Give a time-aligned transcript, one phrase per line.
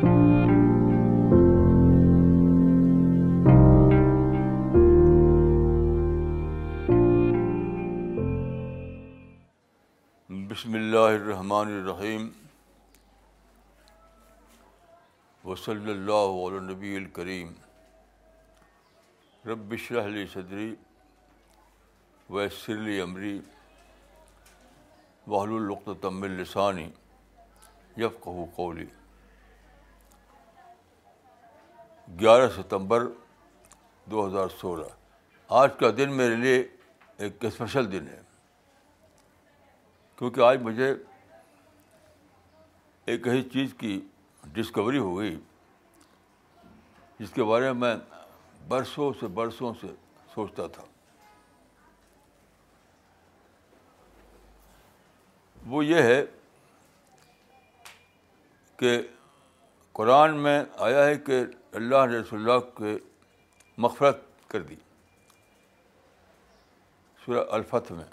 [0.00, 0.12] بسم
[10.74, 12.28] اللہ الرحمن الرحیم
[15.44, 17.52] وصلی اللہ علیہ نبی الکریم
[19.50, 20.74] رب شرح علی صدری
[22.30, 23.38] وسری عمری
[25.40, 26.88] القطم السانی
[28.04, 28.86] یفقہ قولی
[32.18, 33.02] گیارہ ستمبر
[34.10, 34.84] دو ہزار سولہ
[35.62, 36.56] آج کا دن میرے لیے
[37.24, 38.20] ایک اسپیشل دن ہے
[40.18, 40.92] کیونکہ آج مجھے
[43.10, 44.00] ایک ایسی چیز کی
[44.52, 45.36] ڈسکوری ہو گئی
[47.18, 47.96] جس کے بارے میں میں
[48.68, 49.86] برسوں سے برسوں سے
[50.34, 50.82] سوچتا تھا
[55.70, 56.22] وہ یہ ہے
[58.78, 58.98] کہ
[59.98, 61.42] قرآن میں آیا ہے کہ
[61.78, 62.96] اللہ نے اللہ کے
[63.82, 64.18] مغفرت
[64.50, 64.74] کر دی
[67.24, 68.04] سورہ الفت میں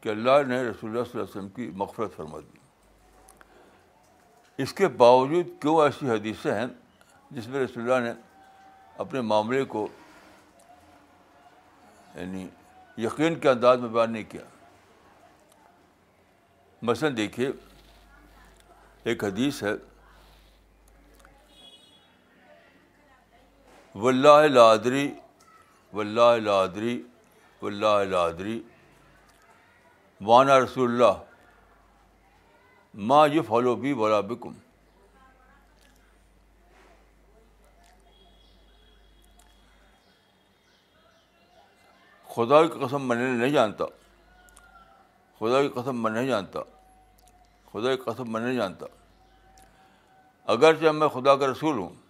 [0.00, 2.62] کہ اللہ نے رسول اللہ صلی اللہ علیہ وسلم کی مغفرت فرما دی
[4.62, 6.66] اس کے باوجود کیوں ایسی حدیثیں ہیں
[7.30, 8.12] جس میں رسول اللہ نے
[9.04, 9.86] اپنے معاملے کو
[12.14, 12.46] یعنی
[13.04, 14.42] یقین کے انداز میں بیان نہیں کیا
[16.90, 17.50] مثلاً دیکھیے
[19.10, 19.72] ایک حدیث ہے
[24.00, 25.06] و اللہ لادری
[25.92, 26.98] وادری
[27.76, 28.60] لادری
[30.30, 31.22] وانا اللہ
[33.08, 34.52] ما یہ فالو بی ولا بکم
[42.34, 43.84] خدا کی قسم نے نہیں جانتا
[45.40, 46.60] خدا کی قسم میں نہیں جانتا
[47.72, 48.86] خدا کی قسم میں نہیں جانتا
[50.56, 52.04] اگرچہ میں خدا کا رسول ہوں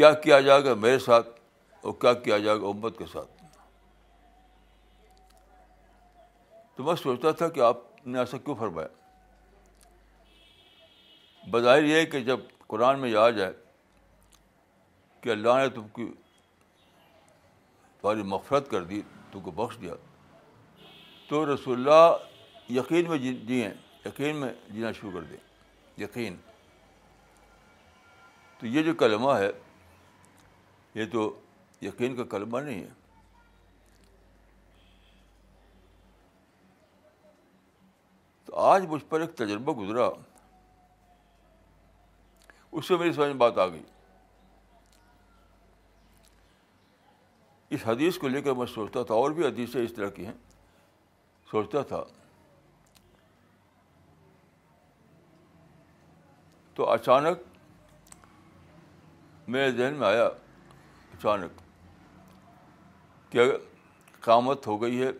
[0.00, 1.28] کیا کیا جائے گا میرے ساتھ
[1.80, 3.42] اور کیا کیا جائے گا امت کے ساتھ
[6.76, 8.88] تو میں سوچتا تھا کہ آپ نے ایسا کیوں فرمایا
[11.50, 13.52] بظاہر یہ کہ جب قرآن میں یہ آ جائے
[15.22, 16.08] کہ اللہ نے تم کی
[18.00, 19.94] تمہاری مفرت کر دی تم کو بخش دیا
[21.28, 26.36] تو رسول اللہ یقین میں جی جئیں جی یقین میں جینا شروع کر دیں یقین
[28.60, 29.50] تو یہ جو کلمہ ہے
[30.94, 31.30] یہ تو
[31.82, 32.88] یقین کا کلمہ نہیں ہے
[38.44, 40.08] تو آج مجھ پر ایک تجربہ گزرا
[42.72, 43.82] اس سے میری سمجھ میں بات آ گئی
[47.76, 50.32] اس حدیث کو لے کر میں سوچتا تھا اور بھی حدیثیں اس طرح کی ہیں
[51.50, 52.02] سوچتا تھا
[56.74, 57.38] تو اچانک
[59.54, 60.28] میرے ذہن میں آیا
[61.20, 61.58] اچانک
[63.32, 63.42] کہ
[64.20, 65.10] قیامت ہو گئی ہے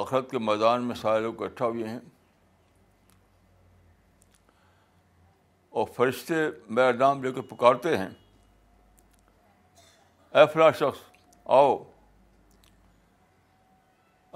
[0.00, 1.98] آخرت کے میدان میں سارے لوگ اکٹھا ہوئے ہیں
[5.80, 6.34] اور فرشتے
[6.76, 8.08] میرا نام لے کے پکارتے ہیں
[10.32, 11.00] اے فلاں شخص
[11.60, 11.76] آؤ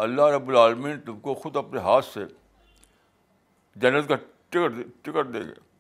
[0.04, 2.24] اللہ رب العالمین تم کو خود اپنے ہاتھ سے
[3.80, 4.16] جنت کا
[4.50, 5.70] ٹکٹ ٹکٹ دے گئے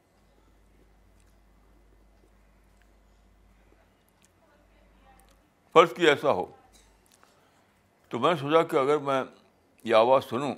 [5.72, 6.44] فرض کی ایسا ہو
[8.08, 9.22] تو میں نے سوچا کہ اگر میں
[9.84, 10.54] یہ آواز سنوں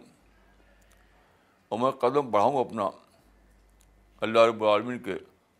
[1.69, 2.89] اور میں قدم بڑھاؤں اپنا
[4.27, 5.15] اللہ رب العالمین کے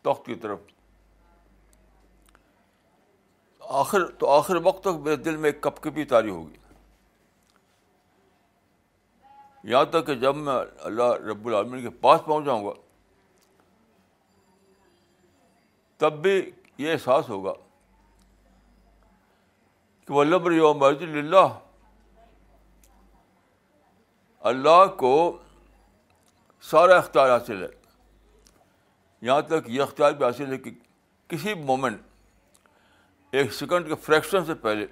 [0.05, 0.59] تخت کی طرف
[3.83, 6.57] آخر تو آخر وقت تک میرے دل میں ایک کپ کپی تاری ہوگی
[9.71, 10.57] یہاں تک کہ جب میں
[10.89, 12.71] اللہ رب العالمین کے پاس پہنچ جاؤں گا
[15.97, 16.39] تب بھی
[16.77, 17.53] یہ احساس ہوگا
[20.07, 21.53] کہ ولبر یوم اللہ
[24.49, 25.11] اللہ کو
[26.71, 27.67] سارا اختیار حاصل ہے
[29.27, 30.71] یہاں تک یہ اختیار بھی حاصل ہے کہ
[31.27, 32.01] کسی مومنٹ
[33.39, 34.85] ایک سیکنڈ کے فریکشن سے پہلے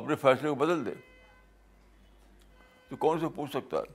[0.00, 0.94] اپنے فیصلے کو بدل دے
[2.88, 3.94] تو کون سے پوچھ سکتا ہے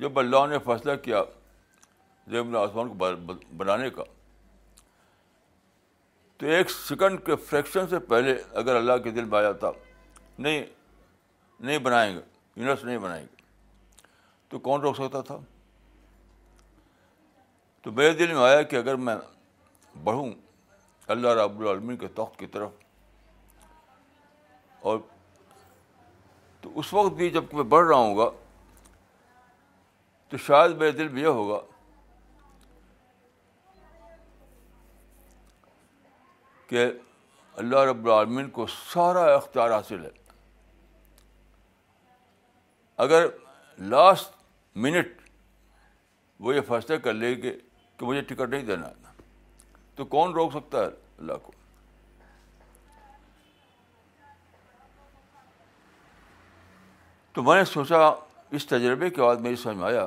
[0.00, 1.22] جب اللہ نے فیصلہ کیا
[2.30, 4.02] زیب آسمان کو بنانے کا
[6.44, 9.70] تو ایک سیکنڈ کے فریکشن سے پہلے اگر اللہ کے دل میں آ جاتا
[10.46, 10.64] نہیں
[11.66, 12.20] نہیں بنائیں گے
[12.56, 13.42] یونیورس نہیں بنائیں گے
[14.48, 15.38] تو کون روک سکتا تھا
[17.82, 19.14] تو میرے دل میں آیا کہ اگر میں
[20.04, 20.28] بڑھوں
[21.16, 22.70] اللہ رب العالمین کے تخت کی طرف
[24.86, 24.98] اور
[26.60, 28.30] تو اس وقت بھی جب میں بڑھ رہا ہوں گا
[30.28, 31.60] تو شاید میرے دل میں یہ ہوگا
[36.66, 36.86] کہ
[37.62, 40.10] اللہ رب العالمین کو سارا اختیار حاصل ہے
[43.04, 43.26] اگر
[43.94, 44.34] لاسٹ
[44.86, 45.20] منٹ
[46.46, 47.52] وہ یہ فیصلہ کر لے کہ
[48.02, 48.88] مجھے ٹکٹ نہیں دینا
[49.96, 50.88] تو کون روک سکتا ہے
[51.18, 51.52] اللہ کو
[57.32, 57.96] تو میں نے سوچا
[58.56, 60.06] اس تجربے کے بعد میری سمجھ میں آیا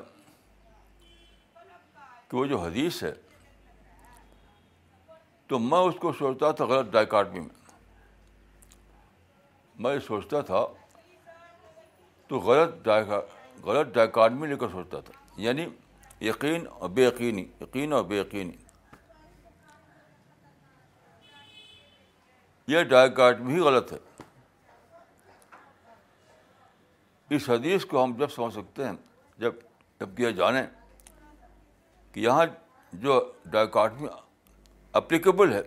[2.30, 3.14] کہ وہ جو حدیث ہے
[5.48, 7.56] تو میں اس کو سوچتا تھا غلط ڈائکاٹمی میں
[9.84, 10.66] میں یہ سوچتا تھا
[12.28, 12.88] تو غلط
[13.66, 15.66] غلط ڈائکاٹمی لے کر سوچتا تھا یعنی
[16.28, 18.56] یقین اور بے یقینی یقین اور بے یقینی
[22.74, 23.98] یہ ڈائکاڈ بھی غلط ہے
[27.36, 28.94] اس حدیث کو ہم جب سمجھ سکتے ہیں
[29.40, 29.54] جب
[30.00, 30.64] جب کیا جانیں
[32.12, 32.46] کہ یہاں
[33.06, 33.20] جو
[33.52, 34.10] ڈائک میں
[34.98, 35.62] اپلیکیبل ہے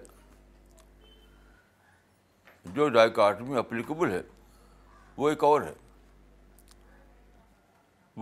[2.75, 4.21] جو ڈائکاٹمی اپلیکیبل ہے
[5.17, 5.75] وہ ایک اور ہے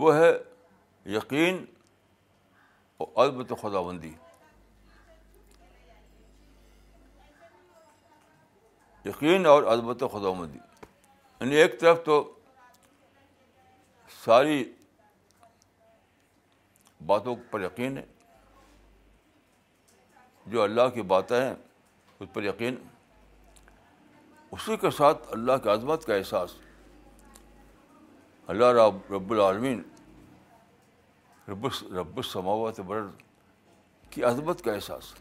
[0.01, 0.31] وہ ہے
[1.15, 1.63] یقین
[3.03, 4.11] اور عدمت خدا بندی
[9.05, 12.19] یقین اور عدمت خدا بندی یعنی ایک طرف تو
[14.23, 14.63] ساری
[17.11, 18.05] باتوں پر یقین ہے
[20.51, 21.53] جو اللہ کی باتیں ہیں
[22.19, 22.75] اس پر یقین
[24.57, 26.55] اسی کے ساتھ اللہ کی عظمت کا احساس
[28.53, 29.81] اللہ رب رب العالمین
[31.49, 31.67] رب
[31.97, 32.19] رب
[32.87, 33.09] برد
[34.13, 35.13] کی عظمت کا احساس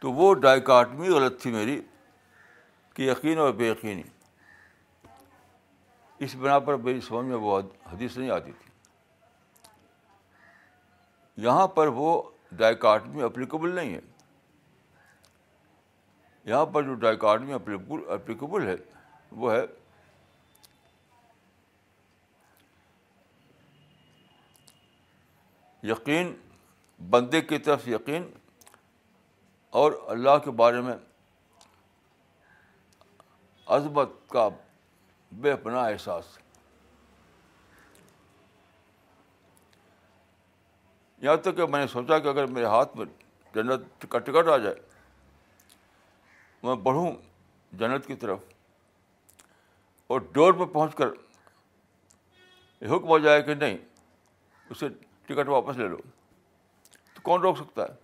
[0.00, 1.80] تو وہ ڈائیکاٹمی غلط تھی میری
[2.94, 4.02] کہ یقین اور بے یقینی
[6.26, 7.60] اس بنا پر میری سمجھ میں وہ
[7.92, 8.65] حدیث نہیں آتی تھی
[11.44, 12.20] یہاں پر وہ
[12.58, 14.00] ڈائک اپلیکیبل نہیں ہے
[16.44, 18.74] یہاں پر جو ڈائکاڈمی اپلیکیبل ہے
[19.40, 19.64] وہ ہے
[25.90, 26.32] یقین
[27.10, 28.30] بندے کی طرف یقین
[29.80, 30.94] اور اللہ کے بارے میں
[33.76, 34.48] عظمت کا
[35.44, 36.36] بے پناہ احساس
[41.22, 43.04] یہاں تک کہ میں نے سوچا کہ اگر میرے ہاتھ میں
[43.54, 44.74] جنت کا ٹکٹ آ جائے
[46.62, 47.10] میں بڑھوں
[47.78, 48.38] جنت کی طرف
[50.14, 51.06] اور ڈور پہ پہنچ کر
[52.80, 53.76] یہ حکم ہو جائے کہ نہیں
[54.70, 54.88] اسے
[55.26, 55.96] ٹکٹ واپس لے لو
[57.14, 57.94] تو کون روک سکتا ہے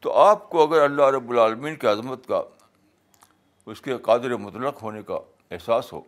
[0.00, 2.42] تو آپ کو اگر اللہ رب العالمین کی عظمت کا
[3.72, 5.18] اس کے قادر مطلق ہونے کا
[5.50, 6.00] احساس ہو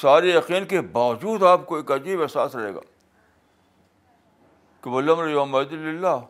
[0.00, 2.80] سارے یقین کے باوجود آپ کو ایک عجیب احساس رہے گا
[4.82, 6.24] کہ بلّم یوم اللہ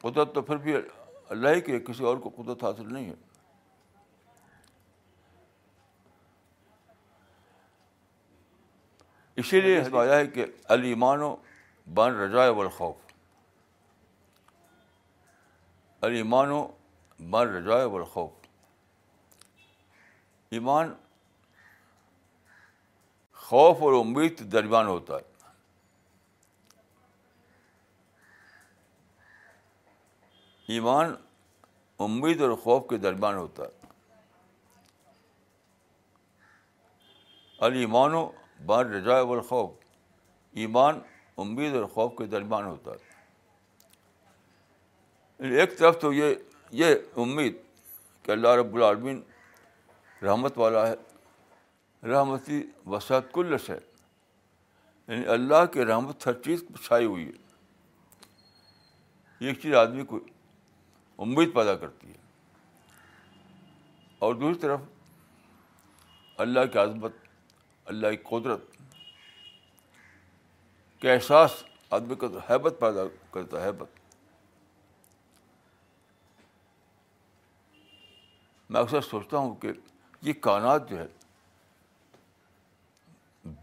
[0.00, 3.14] قدرت تو پھر بھی اللہ ہی کے کسی اور کو قدرت حاصل نہیں ہے
[9.42, 10.44] اسی لیے ہے کہ
[10.74, 11.34] علی و
[11.94, 12.96] بان رجائے والخوف
[16.06, 16.62] علی و
[17.30, 18.28] بان رجائے و
[20.56, 20.92] ایمان
[23.48, 25.24] خوف اور امید کے درمیان ہوتا ہے
[30.74, 31.12] ایمان
[32.06, 33.72] امید اور خوف کے درمیان ہوتا ہے
[37.66, 38.22] المان و
[38.66, 39.62] بر و خوف
[40.64, 40.94] ایمان
[41.44, 42.98] امید اور خوف کے درمیان ہوتا ہے
[45.60, 46.34] ایک طرف تو یہ
[46.82, 46.88] یہ
[47.26, 47.54] امید
[48.22, 49.18] کہ اللہ رب العالمین
[50.22, 50.94] رحمت والا ہے
[52.08, 52.58] رحمتی
[52.90, 53.76] وسعت کل رشین
[55.08, 57.32] یعنی اللہ کی رحمت ہر چیز چھائی ہوئی ہے
[59.46, 60.16] ایک چیز آدمی کو
[61.26, 62.14] امید پیدا کرتی ہے
[64.26, 64.80] اور دوسری طرف
[66.44, 67.12] اللہ کی عظمت
[67.94, 68.60] اللہ کی قدرت
[71.02, 71.52] کا احساس
[71.98, 73.90] آدمی کا حیبت پیدا کرتا ہے حیبت
[78.70, 79.68] میں اکثر سوچتا ہوں کہ
[80.28, 81.06] یہ کائنات جو ہے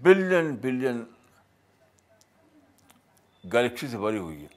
[0.02, 1.04] بلین بلین
[3.54, 4.48] گلیکسی سے بھری ہوئی ہے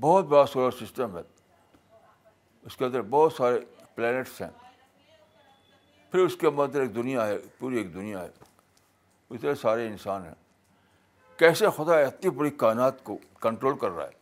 [0.00, 1.22] بہت بڑا سولر سسٹم ہے
[2.66, 3.58] اس کے اندر بہت سارے
[3.94, 4.48] پلانٹس ہیں
[6.10, 8.28] پھر اس کے اندر ایک دنیا ہے پوری ایک دنیا ہے
[9.30, 10.34] اتنے سارے انسان ہیں
[11.38, 14.16] کیسے خدا اتنی بڑی کائنات کو کنٹرول کر رہا ہے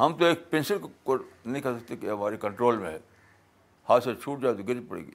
[0.00, 2.98] ہم تو ایک پینسل کو نہیں کہہ سکتے کہ ہماری کنٹرول میں ہے
[3.88, 5.14] ہاتھ سے چھوٹ جائے تو گر پڑے گی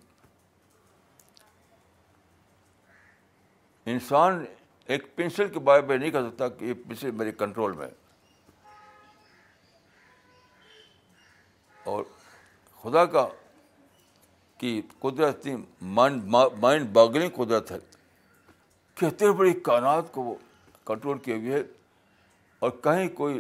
[3.92, 4.44] انسان
[4.94, 7.88] ایک پنسل کے بارے میں نہیں کہہ سکتا کہ یہ پنسل میرے کنٹرول میں
[11.92, 12.04] اور
[12.84, 13.28] خدا کا
[14.58, 15.56] کہ قدرتی
[16.00, 17.78] مائنڈ باگلنگ قدرت ہے
[19.00, 20.36] کہتے بڑی کائنات کو وہ
[20.88, 21.62] کنٹرول کیے ہوئی ہے
[22.66, 23.40] اور کہیں کوئی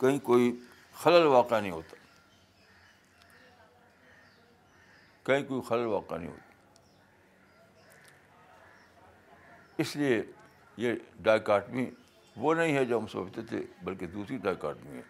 [0.00, 0.52] کہیں کوئی
[1.02, 1.96] خلل واقعہ نہیں ہوتا
[5.26, 6.48] کہیں کوئی خلل واقع نہیں ہوتی
[9.82, 10.20] اس لیے
[10.76, 11.88] یہ ڈائکاٹمی
[12.44, 15.02] وہ نہیں ہے جو ہم سوچتے تھے بلکہ دوسری ڈائکاٹمی ہے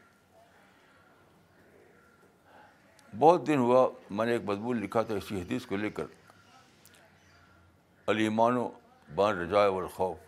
[3.19, 3.89] بہت دن ہوا
[4.19, 6.05] میں نے ایک مضمون لکھا تھا اسی حدیث کو لے کر
[8.11, 8.69] علی و
[9.15, 10.19] بان رضاء و خوف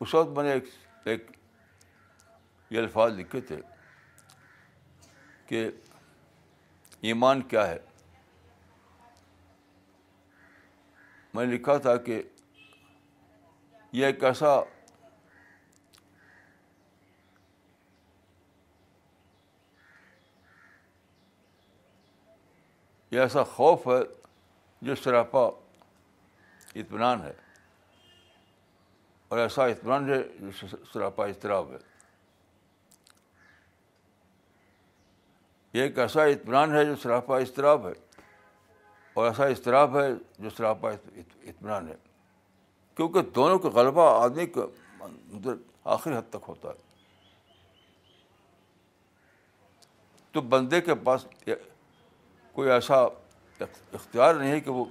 [0.00, 0.52] اس وقت میں نے
[1.10, 1.30] ایک
[2.70, 3.56] یہ الفاظ لکھے تھے
[5.48, 5.68] کہ
[7.00, 7.76] ایمان کیا ہے
[11.34, 12.22] میں نے لکھا تھا کہ
[13.92, 14.58] یہ ایک ایسا
[23.10, 24.00] یہ ایسا خوف ہے
[24.86, 25.46] جو سراپا
[26.74, 27.32] اطمینان ہے
[29.28, 31.76] اور ایسا اطمینان ہے جو سراپا اضطراب ہے
[35.76, 37.92] یہ ایک ایسا اطمینان ہے جو سراپا اضطراب ہے
[39.14, 40.06] اور ایسا اضطراب ہے
[40.44, 41.94] جو سراپا اطمینان ہے
[42.96, 44.64] کیونکہ دونوں کا غلبہ آدمی کا
[45.96, 46.84] آخری حد تک ہوتا ہے
[50.32, 51.26] تو بندے کے پاس
[52.52, 53.02] کوئی ایسا
[53.98, 54.84] اختیار نہیں ہے کہ وہ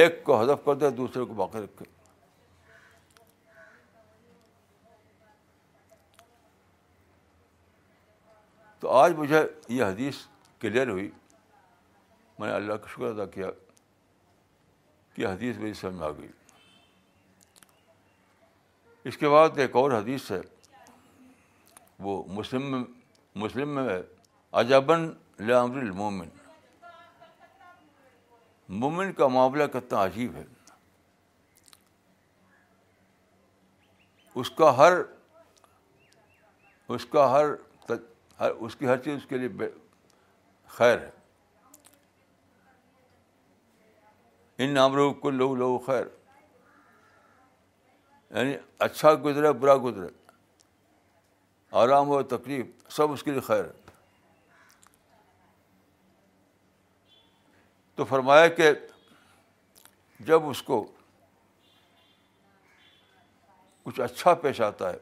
[0.00, 1.84] ایک کو ہدف کر دے دوسرے کو باقی رکھے
[8.80, 10.16] تو آج مجھے یہ حدیث
[10.60, 11.10] کلیئر ہوئی
[12.38, 13.50] میں نے اللہ کا شکر ادا کیا
[15.14, 16.28] کہ حدیث میری سمجھ آ گئی
[19.08, 20.40] اس کے بعد ایک اور حدیث ہے
[22.06, 22.82] وہ مسلم میں
[23.42, 23.98] مسلم میں
[24.60, 25.08] عجبن
[25.48, 26.28] لامر المومن
[28.82, 30.44] مومن کا معاملہ کتنا عجیب ہے
[34.40, 34.92] اس کا ہر
[36.96, 37.46] اس کا ہر
[38.40, 39.68] ہر اس کی ہر چیز اس کے لیے
[40.76, 41.08] خیر ہے
[44.64, 46.06] ان نامرو کو لو لو خیر
[48.36, 48.54] یعنی
[48.86, 50.08] اچھا گزرے برا گزرے
[51.82, 54.48] آرام ہو تکلیف سب اس کے لیے خیر ہے
[57.96, 58.70] تو فرمایا کہ
[60.26, 60.84] جب اس کو
[63.84, 64.98] کچھ اچھا پیش آتا ہے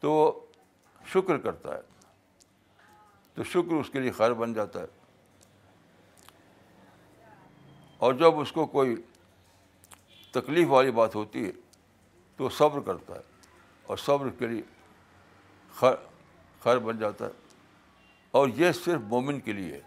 [0.00, 0.12] تو
[1.10, 1.80] شکر کرتا ہے
[3.34, 4.86] تو شکر اس کے لیے خیر بن جاتا ہے
[8.06, 8.94] اور جب اس کو کوئی
[10.32, 11.50] تکلیف والی بات ہوتی ہے
[12.36, 13.20] تو صبر کرتا ہے
[13.86, 14.62] اور صبر کے لیے
[15.80, 15.94] خیر
[16.64, 17.30] خیر بن جاتا ہے
[18.40, 19.80] اور یہ صرف مومن کے لیے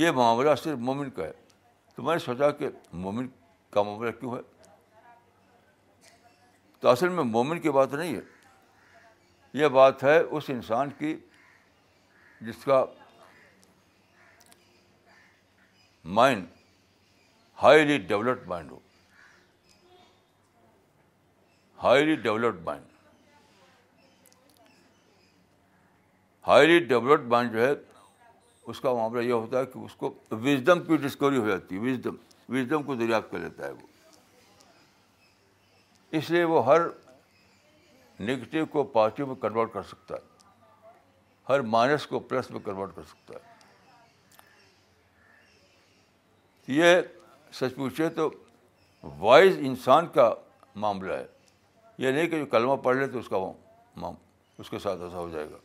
[0.00, 1.32] یہ معاملہ صرف مومن کا ہے
[1.94, 2.68] تو میں نے سوچا کہ
[3.06, 3.26] مومن
[3.70, 4.40] کا معاملہ کیوں ہے
[6.82, 8.20] تو اصل میں مومن کی بات نہیں ہے
[9.58, 11.14] یہ بات ہے اس انسان کی
[12.46, 12.84] جس کا
[16.18, 16.46] مائنڈ
[17.62, 18.78] ہائیلی ڈیولپڈ مائنڈ ہو
[21.82, 22.90] highly developed mind
[26.48, 27.72] highly developed mind جو ہے
[28.66, 31.80] اس کا معاملہ یہ ہوتا ہے کہ اس کو وزڈم کی ڈسکوری ہو جاتی ہے
[31.90, 32.16] وزڈم
[32.56, 33.90] وزڈم کو دریافت کر لیتا ہے وہ
[36.18, 36.80] اس لیے وہ ہر
[38.20, 40.44] نگیٹیو کو پازیٹیو میں کنورٹ کر سکتا ہے
[41.48, 43.50] ہر مائنس کو پلس میں کنورٹ کر سکتا ہے
[46.76, 46.96] یہ
[47.60, 48.28] سچ پوچھے تو
[49.18, 50.32] وائز انسان کا
[50.84, 51.24] معاملہ ہے
[51.98, 54.08] یہ نہیں کہ جو کلمہ پڑھ لے تو اس کا
[54.58, 55.56] اس کے ساتھ ایسا ہو جائے گا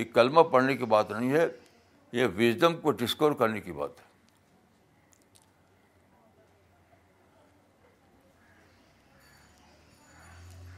[0.00, 1.46] یہ کلمہ پڑھنے کی بات نہیں ہے
[2.18, 4.06] یہ وزڈم کو ڈسکور کرنے کی بات ہے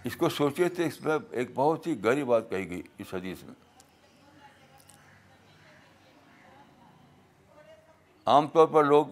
[0.06, 3.42] اس کو سوچے تھے اس میں ایک بہت ہی گہری بات کہی گئی اس حدیث
[3.44, 3.54] میں
[8.34, 9.06] عام طور پر لوگ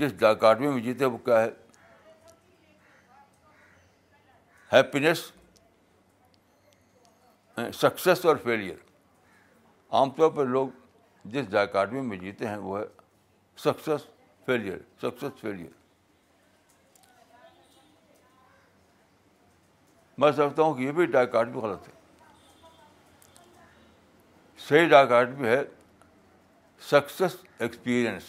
[0.00, 1.48] جس ڈاکاٹمی میں جیتے وہ کیا ہے
[4.72, 5.22] ہیپینیس
[7.76, 8.74] سکسیس اور فیلئر
[9.98, 10.68] عام طور پر لوگ
[11.32, 12.84] جس ڈاکاٹمی میں جیتے ہیں وہ ہے
[13.64, 14.06] سکسیس
[14.46, 15.78] فیلئر سکسیس فیلئر
[20.20, 21.92] میں سمجھتا ہوں کہ یہ بھی ڈائک بھی غلط ہے
[24.68, 25.60] صحیح ڈائ بھی ہے
[26.90, 28.24] سکسیس ایکسپیرئنس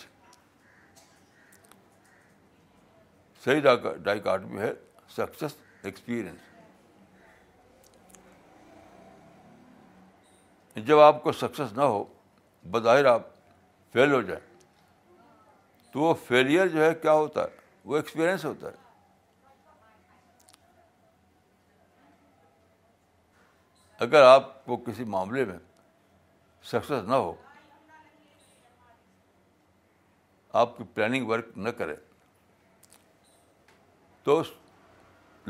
[3.43, 3.59] صحیح
[4.03, 4.71] ڈائک بھی ہے
[5.15, 6.49] سکسیس ایکسپیرئنس
[10.87, 12.03] جب آپ کو سکسیس نہ ہو
[12.71, 13.27] بظاہر آپ
[13.93, 14.41] فیل ہو جائیں
[15.91, 18.79] تو وہ فیلئر جو ہے کیا ہوتا ہے وہ ایکسپیرئنس ہوتا ہے
[24.05, 25.57] اگر آپ کو کسی معاملے میں
[26.65, 27.33] سکسیز نہ ہو
[30.61, 31.95] آپ کی پلاننگ ورک نہ کرے
[34.23, 34.41] تو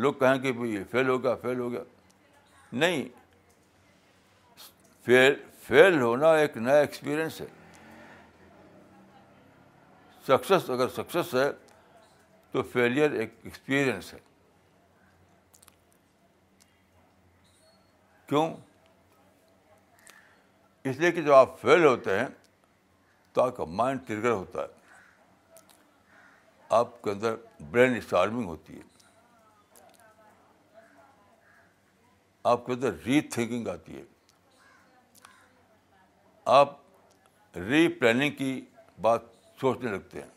[0.04, 1.84] لوگ کہیں کہ بھائی یہ فیل ہو گیا فیل ہو گیا
[2.84, 3.04] نہیں
[5.06, 5.34] فیل
[5.68, 7.48] فیل ہونا ایک نیا ایکسپیرئنس ہے
[10.28, 11.50] سکسیس اگر سکسیس ہے
[12.52, 14.20] تو فیلئر ایک ایکسپیرئنس ہے
[18.32, 18.50] کیوں
[20.90, 22.28] اس لیے کہ جب آپ فیل ہوتے ہیں
[23.34, 25.60] تو آپ کا مائنڈ ٹرگر ہوتا ہے
[26.78, 27.36] آپ کے اندر
[27.72, 29.82] برین اسٹارمنگ ہوتی ہے
[32.54, 34.04] آپ کے اندر ری تھنکنگ آتی ہے
[36.62, 36.78] آپ
[37.70, 38.50] ری پلاننگ کی
[39.08, 39.28] بات
[39.62, 40.30] سوچنے لگتے ہیں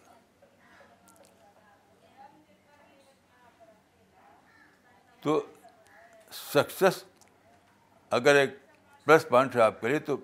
[5.22, 5.40] تو
[6.44, 7.04] سکسیس
[8.16, 8.50] اگر ایک
[9.04, 10.16] پلس پوائنٹ ہے آپ کے لیے تو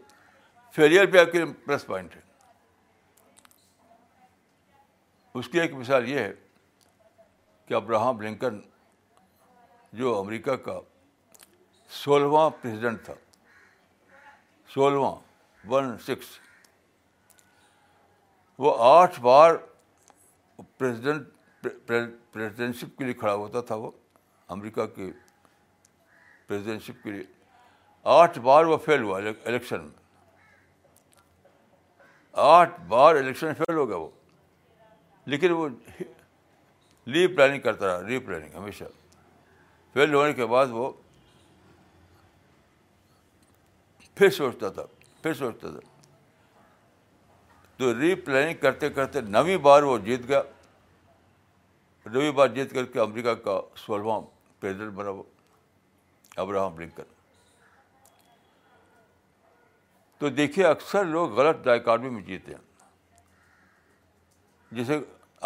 [0.74, 2.20] فیلئر بھی آپ کے لیے پلس پوائنٹ ہے
[5.38, 6.32] اس کی ایک مثال یہ ہے
[7.68, 8.60] کہ ابراہم لنکن
[10.00, 10.78] جو امریکہ کا
[12.02, 13.14] سولہواں پریزیڈنٹ تھا
[14.74, 15.14] سولہواں
[15.72, 16.28] ون سکس
[18.58, 19.54] وہ آٹھ بار
[20.78, 23.90] پریزیڈنٹ پریزیڈنشپ کے لیے کھڑا ہوتا تھا وہ
[24.58, 25.10] امریکہ کے
[26.46, 27.22] پریزیڈنشپ کے لیے
[28.04, 29.98] آٹھ بار وہ فیل ہوا الیکشن میں
[32.42, 34.08] آٹھ بار الیکشن میں فیل ہو گیا وہ
[35.26, 35.68] لیکن وہ
[37.12, 38.84] ری پلاننگ کرتا رہا ری پلاننگ ہمیشہ
[39.94, 40.90] فیل ہونے کے بعد وہ
[44.14, 44.82] پھر سوچتا تھا
[45.22, 45.78] پھر سوچتا تھا
[47.76, 50.42] تو ری پلاننگ کرتے کرتے نویں بار وہ جیت گیا
[52.12, 54.20] نویں بار جیت کر کے امریکہ کا سولہواں
[54.60, 55.22] پریزیڈنٹ بنا وہ
[56.36, 57.18] ابراہم لنکن
[60.20, 62.84] تو دیکھیے اکثر لوگ غلط ڈائیک میں جیتے ہیں
[64.76, 64.98] جیسے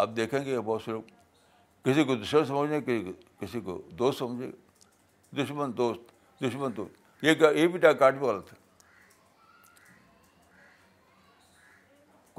[0.03, 1.01] آپ دیکھیں گے بہت سے لوگ
[1.85, 2.81] کسی کو دوسرا سمجھیں
[3.39, 4.51] کسی کو دوست سمجھیں گے
[5.43, 6.11] دشمن دوست
[6.43, 8.63] دشمن دوست یہ یہ بھی ڈائک غلط ہے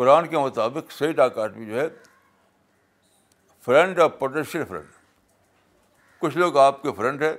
[0.00, 1.86] قرآن کے مطابق صحیح ڈائک جو ہے
[3.66, 4.92] فرینڈ اور پوٹینشیل فرینڈ
[6.20, 7.34] کچھ لوگ آپ کے فرینڈ ہے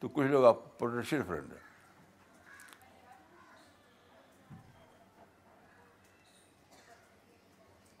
[0.00, 1.60] تو کچھ لوگ آپ پوٹینشیل فرینڈ ہیں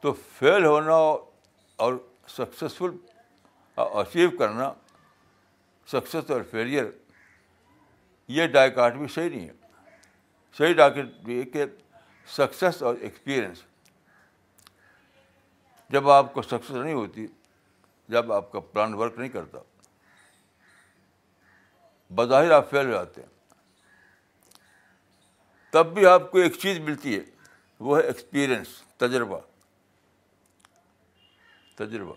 [0.02, 0.94] تو فیل ہونا
[1.84, 1.92] اور
[2.36, 2.90] سکسیزفل
[4.00, 4.72] اچیو کرنا
[5.92, 6.84] سکسیس اور فیلئر
[8.38, 9.52] یہ ڈائکاٹ بھی صحیح نہیں ہے
[10.58, 11.64] صحیح ڈاکٹ بھی ہے کہ
[12.36, 13.60] سکسیس اور ایکسپیرئنس
[15.92, 17.26] جب آپ کو سکسیز نہیں ہوتی
[18.14, 19.58] جب آپ کا پلان ورک نہیں کرتا
[22.14, 23.28] بظاہر آپ فیل ہو جاتے ہیں
[25.72, 27.24] تب بھی آپ کو ایک چیز ملتی ہے
[27.80, 29.38] وہ ہے ایکسپیرئنس تجربہ
[31.76, 32.14] تجربہ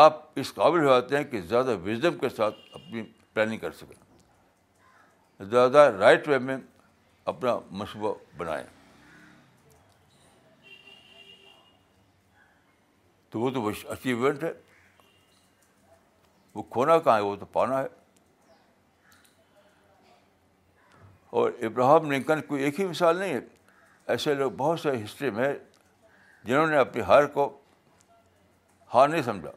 [0.00, 3.02] آپ اس قابل ہو جاتے ہیں کہ زیادہ وزڈم کے ساتھ اپنی
[3.34, 6.56] پلاننگ کر سکیں زیادہ رائٹ وے میں
[7.32, 8.64] اپنا منصوبہ بنائیں
[13.30, 14.52] تو وہ تو اچیومنٹ ہے
[16.54, 17.86] وہ کھونا کہاں ہے وہ تو پانا ہے
[21.40, 23.40] اور ابراہم لنکن کوئی ایک ہی مثال نہیں ہے
[24.12, 25.52] ایسے لوگ بہت سے ہسٹری میں
[26.44, 27.44] جنہوں نے اپنی ہار کو
[28.94, 29.50] ہار نہیں سمجھا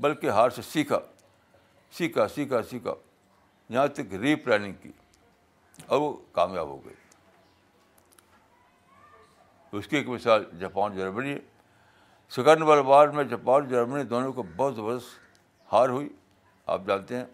[0.00, 0.98] بلکہ ہار سے سیکھا
[1.98, 2.94] سیکھا سیکھا سیکھا
[3.74, 4.92] یہاں تک ری پلاننگ کی
[5.86, 6.94] اور وہ کامیاب ہو گئے
[9.78, 11.38] اس کی ایک مثال جاپان جرمنی ہے
[12.36, 15.02] سکنڈ وار میں جاپان جرمنی دونوں کو بہت بس
[15.72, 16.08] ہار ہوئی
[16.74, 17.24] آپ جانتے ہیں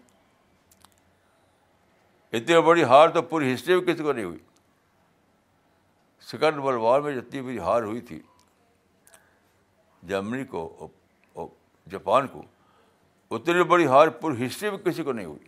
[2.37, 4.41] اتنی بڑی ہار تو پوری ہسٹری میں کسی کو نہیں ہوئی
[6.81, 8.21] وار میں جتنی بڑی ہار ہوئی تھی
[10.07, 10.87] جرمنی کو
[11.91, 12.43] جاپان کو
[13.35, 15.47] اتنی بڑی ہار پوری ہسٹری میں کسی کو نہیں ہوئی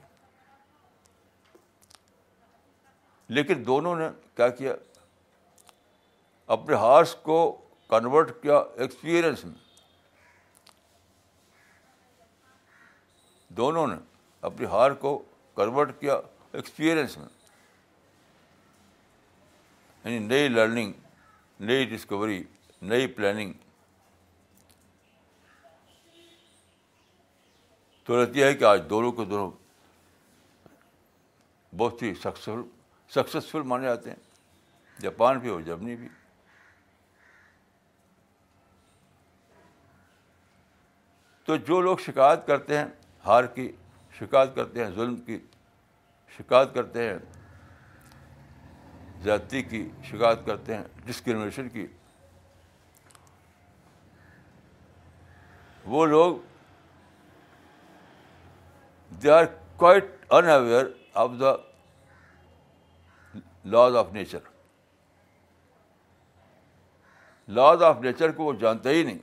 [3.37, 4.73] لیکن دونوں نے کیا کیا
[6.55, 7.37] اپنے ہارس کو
[7.89, 9.55] کنورٹ کیا ایکسپیرئنس میں
[13.57, 13.95] دونوں نے
[14.49, 15.17] اپنی ہار کو
[15.55, 16.19] کنورٹ کیا
[16.51, 17.27] ایکسپیرئنس میں
[20.03, 20.93] یعنی نئی لرننگ
[21.69, 22.43] نئی ڈسکوری
[22.91, 23.53] نئی پلاننگ
[28.09, 29.49] صورت یہ ہے کہ آج دونوں کے دونوں
[31.77, 36.07] بہت ہی سکسیزفل مانے جاتے ہیں جاپان بھی اور جرمنی بھی
[41.45, 42.85] تو جو لوگ شکایت کرتے ہیں
[43.25, 43.71] ہار کی
[44.19, 45.37] شکایت کرتے ہیں ظلم کی
[46.37, 47.17] شکایت کرتے ہیں
[49.23, 51.87] زیادتی کی شکایت کرتے ہیں ڈسکریمنیشن کی
[55.93, 56.37] وہ لوگ
[59.23, 59.45] they are
[59.77, 60.85] quite unaware
[61.23, 61.53] of the
[63.71, 64.39] laws of nature
[67.57, 69.17] laws of nature کو وہ جانتے ہی نہیں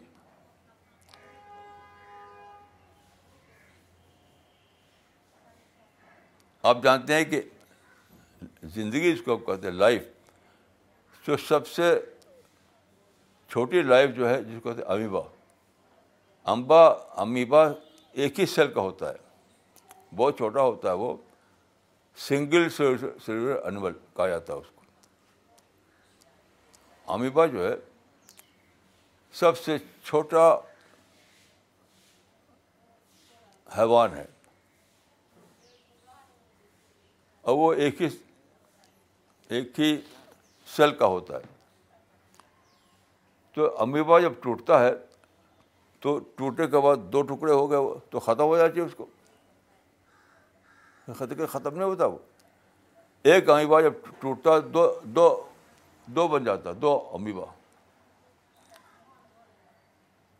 [6.68, 7.40] آپ جانتے ہیں کہ
[8.74, 10.02] زندگی اس کو کہتے ہیں لائف
[11.26, 11.92] تو سب سے
[13.50, 15.20] چھوٹی لائف جو ہے جس کو کہتے ہیں امیبا
[16.52, 16.84] امبا
[17.22, 17.64] امیبا
[18.22, 19.24] ایک ہی سیل کا ہوتا ہے
[20.14, 21.14] بہت چھوٹا ہوتا ہے وہ
[22.28, 24.82] سنگل سلور انول کہا جاتا ہے اس کو
[27.12, 27.74] امیبا جو ہے
[29.40, 30.44] سب سے چھوٹا
[33.76, 34.24] حیوان ہے
[37.42, 38.06] اور وہ ایک ہی
[39.56, 39.90] ایک ہی
[40.76, 41.40] سیل کا ہوتا ہے
[43.54, 44.92] تو امیبا جب ٹوٹتا ہے
[46.00, 49.06] تو ٹوٹنے کے بعد دو ٹکڑے ہو گئے تو ختم ہو جاتی ہے اس کو
[51.14, 52.18] خط ختم نہیں ہوتا وہ
[53.32, 55.26] ایک امیبا جب ٹوٹتا دو دو
[56.16, 57.44] دو بن جاتا دو امیبا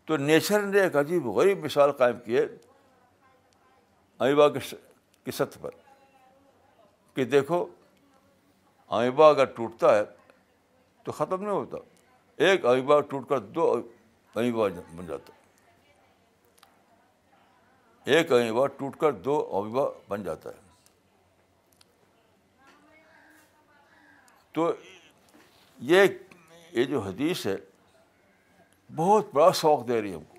[0.06, 2.42] تو نیچر نے ایک عجیب غریب مثال قائم کی ہے
[4.18, 5.70] امیبا کے سطح پر
[7.14, 7.66] کہ دیکھو
[8.96, 10.02] امیبا اگر ٹوٹتا ہے
[11.04, 11.76] تو ختم نہیں ہوتا
[12.48, 13.72] ایک امیبا ٹوٹ کر دو
[14.34, 15.32] امیبا بن جاتا
[18.14, 20.64] ایک اویوا ٹوٹ کر دو اویوا بن جاتا ہے
[24.54, 24.70] تو
[25.92, 26.02] یہ
[26.72, 27.56] یہ جو حدیث ہے
[28.96, 30.34] بہت بڑا شوق دے رہی ہے ہم کو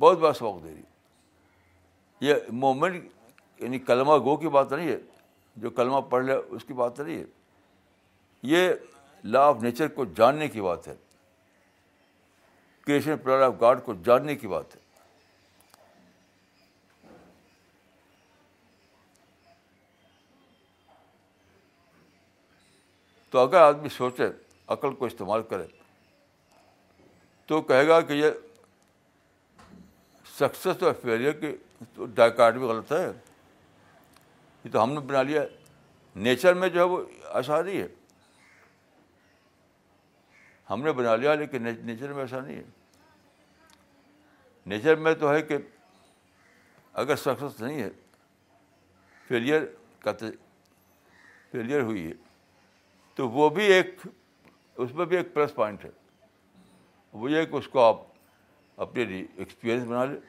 [0.00, 3.00] بہت بڑا شوق دے رہی ہے یہ مومن
[3.60, 4.96] یعنی کلمہ گو کی بات نہیں ہے
[5.62, 7.24] جو کلمہ پڑھ لے اس کی بات نہیں ہے
[8.56, 8.68] یہ
[9.34, 10.94] لا آف نیچر کو جاننے کی بات ہے
[12.88, 14.80] کریشن پلان آف گاڈ کو جاننے کی بات ہے
[23.30, 24.28] تو اگر آدمی سوچے
[24.76, 25.66] عقل کو استعمال کرے
[27.46, 28.30] تو کہے گا کہ یہ
[30.38, 31.54] سکسیس اور فیلئر کی
[31.94, 33.02] تو ڈائکارڈ بھی غلط ہے
[34.64, 35.42] یہ تو ہم نے بنا لیا
[36.28, 37.02] نیچر میں جو ہے وہ
[37.42, 37.86] آسانی ہے
[40.70, 42.64] ہم نے بنا لیا لیکن نیچر میں ایسا نہیں ہے
[44.68, 45.56] نیچر میں تو ہے کہ
[47.02, 47.88] اگر سکسیس نہیں ہے
[49.28, 49.64] فیلیئر
[50.04, 50.12] کا
[51.52, 52.12] فیلیئر ہوئی ہے
[53.16, 54.00] تو وہ بھی ایک
[54.84, 55.90] اس میں بھی ایک پلس پوائنٹ ہے
[57.20, 58.02] وہ یہ کہ اس کو آپ
[58.86, 60.20] اپنے لیے ایکسپیرئنس بنا لیں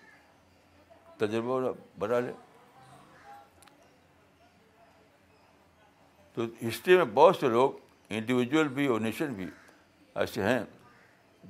[1.20, 1.60] تجربہ
[2.00, 2.32] بنا لیں
[6.34, 7.72] تو ہسٹری میں بہت سے لوگ
[8.20, 9.48] انڈیویجول بھی اور نیشن بھی
[10.24, 10.60] ایسے ہیں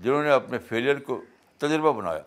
[0.02, 1.22] جنہوں نے اپنے فیلئر کو
[1.68, 2.22] تجربہ بنایا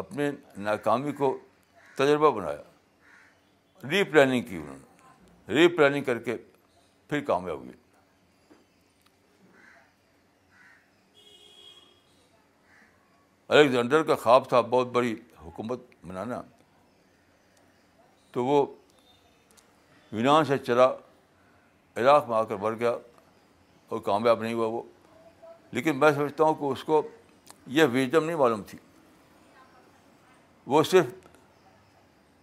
[0.00, 0.30] اپنے
[0.64, 1.36] ناکامی کو
[1.96, 6.36] تجربہ بنایا ری پلاننگ کی انہوں نے ری پلاننگ کر کے
[7.08, 7.70] پھر کامیاب ہوئی
[13.48, 16.40] الیگزینڈر کا خواب تھا بہت بڑی حکومت بنانا
[18.32, 18.64] تو وہ
[20.12, 20.86] یونان سے چلا
[21.96, 22.94] عراق میں آ کر بڑھ گیا
[23.92, 24.82] اور کامیاب نہیں ہوا وہ
[25.72, 27.02] لیکن میں سمجھتا ہوں کہ اس کو
[27.78, 28.78] یہ ویجم نہیں معلوم تھی
[30.66, 31.06] وہ صرف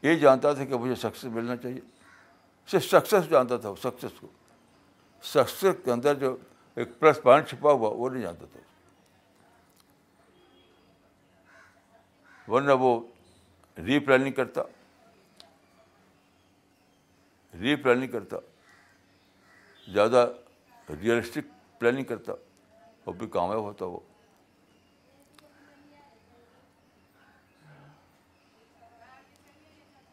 [0.04, 1.80] یہ جانتا تھا کہ مجھے سکسیز ملنا چاہیے
[2.72, 4.28] صرف سکسیز جانتا تھا وہ سکسیز کو
[5.34, 6.36] سکسیز کے اندر جو
[6.80, 8.60] ایک پلس پوائنٹ چھپا ہوا وہ نہیں جانتا تھا
[12.52, 13.00] ورنہ وہ
[13.86, 14.62] ری پلاننگ کرتا
[17.62, 18.38] ری پلاننگ کرتا
[19.94, 20.30] زیادہ
[20.90, 21.48] ریئلسٹک
[21.80, 22.34] پلاننگ کرتا
[23.06, 24.00] وہ بھی کامیاب ہوتا وہ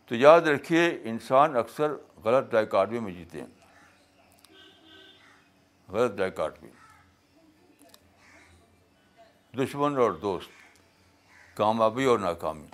[0.06, 1.92] تو یاد رکھیے انسان اکثر
[2.24, 3.46] غلط ڈائیکاڈوے میں جیتے ہیں
[5.92, 6.54] غلط ڈائکاڈ
[9.58, 10.50] دشمن اور دوست
[11.56, 12.66] کامیابی اور ناکامی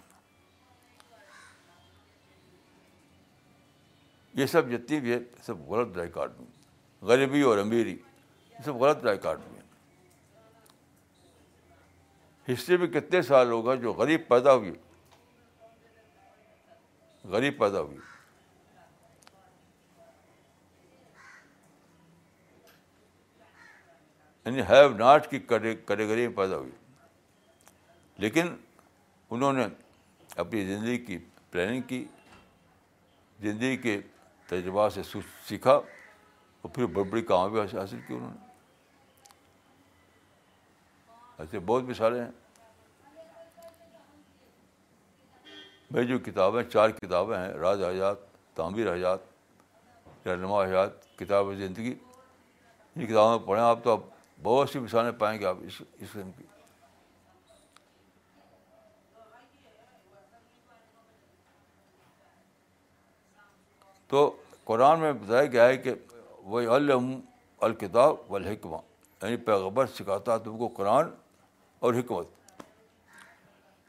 [4.40, 6.32] یہ سب جتنی بھی ہے سب غلط ڈائیکاڈ
[7.12, 9.50] غریبی اور امیری یہ سب غلط ڈائکاڈ ہیں
[12.52, 14.72] ہسٹری میں کتنے سال ہوگا جو غریب پیدا ہوئی
[17.30, 17.98] غریب پیدا ہوئی
[24.44, 26.70] یعنی ہیو ناٹ کی کیٹیگری میں پیدا ہوئی
[28.22, 28.54] لیکن
[29.30, 29.66] انہوں نے
[30.44, 31.18] اپنی زندگی کی
[31.50, 32.04] پلاننگ کی
[33.42, 34.00] زندگی کے
[34.48, 35.02] تجربات سے
[35.48, 38.50] سیکھا اور پھر بڑی بڑی کامیابی حاصل کی انہوں نے
[41.38, 42.30] ایسے بہت مثالیں ہیں
[45.92, 48.18] میری جو کتابیں چار کتابیں ہیں راز حیات
[48.56, 51.92] تعمیر حیات رہنما حیات کتاب زندگی
[52.94, 54.00] ان کتابوں میں پڑھیں آپ تو آپ
[54.42, 56.44] بہت سی مثالیں پائیں گے آپ اس قسم کی
[64.08, 64.22] تو
[64.64, 65.94] قرآن میں بتایا گیا ہے کہ
[66.54, 67.12] وہ الم
[67.68, 68.76] الکتاب الحکمہ
[69.22, 71.10] یعنی پیغبر سکھاتا تم کو قرآن
[71.84, 72.60] اور حکمت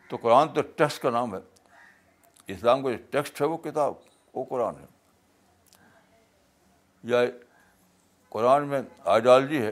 [0.10, 1.40] تو قرآن تو ٹیسٹ کا نام ہے
[2.52, 3.94] اسلام کا جو ٹیکسٹ ہے وہ کتاب
[4.34, 4.86] وہ قرآن ہے
[7.12, 7.22] یا
[8.30, 8.82] قرآن میں
[9.14, 9.72] آئیڈیالوجی ہے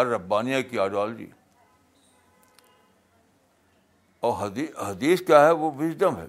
[0.00, 1.26] الربانیہ کی آئیڈیالوجی
[4.28, 4.32] اور
[4.90, 6.26] حدیث کیا ہے وہ وژڈم ہے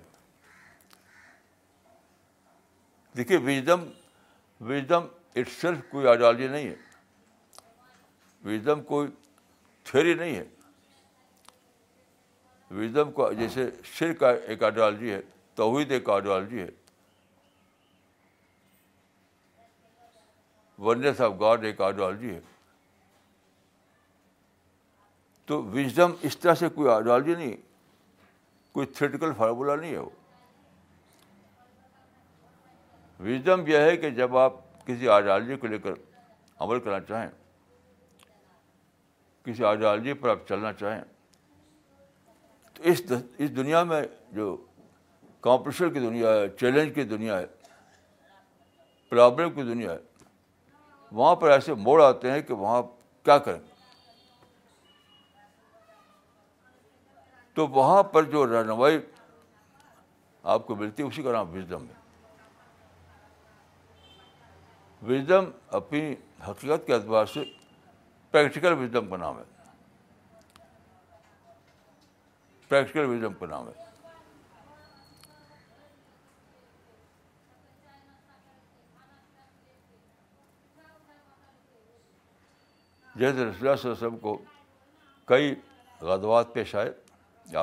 [3.17, 3.61] دیکھیے
[5.39, 6.75] اٹ سیلف کوئی آئیڈیالوجی نہیں ہے
[8.45, 9.07] وزڈم کوئی
[9.85, 10.43] تھیوری نہیں ہے
[12.77, 15.19] وزڈم کو جیسے شیر کا ایک آئیڈیالوجی ہے
[15.55, 16.67] توحید ایک آئیڈیالوجی ہے
[21.25, 22.39] آف گاڈ ایک آئیڈیالوجی ہے
[25.45, 27.55] تو وزڈم اس طرح سے کوئی آئیڈیالوجی نہیں
[28.73, 30.09] کوئی تھریٹیکل فارمولا نہیں ہے وہ
[33.25, 34.53] وزڈم یہ ہے کہ جب آپ
[34.85, 35.93] کسی آئیڈیالوجی کو لے کر
[36.61, 37.29] عمل کرنا چاہیں
[39.45, 41.01] کسی آئیڈیالوجی پر آپ چلنا چاہیں
[42.89, 43.01] اس
[43.41, 44.01] اس دنیا میں
[44.35, 44.55] جو
[45.43, 47.45] کمپٹیشن کی دنیا ہے چیلنج کی دنیا ہے
[49.09, 49.97] پرابلم کی دنیا ہے
[51.11, 52.81] وہاں پر ایسے موڑ آتے ہیں کہ وہاں
[53.25, 53.59] کیا کریں
[57.55, 58.97] تو وہاں پر جو رہنمائی
[60.53, 61.99] آپ کو ملتی ہے اسی کا نام وزڈم ہے
[65.11, 65.49] وزڈم
[65.81, 66.13] اپنی
[66.49, 67.43] حقیقت کے اعتبار سے
[68.31, 69.49] پریکٹیکل وزڈم کا نام ہے
[72.71, 73.79] پریکٹیکل کا نام ہے
[83.15, 84.37] جیسے رسول اللہ علیہ وسلم کو
[85.27, 85.53] کئی
[86.09, 86.91] غزوات پیش آئے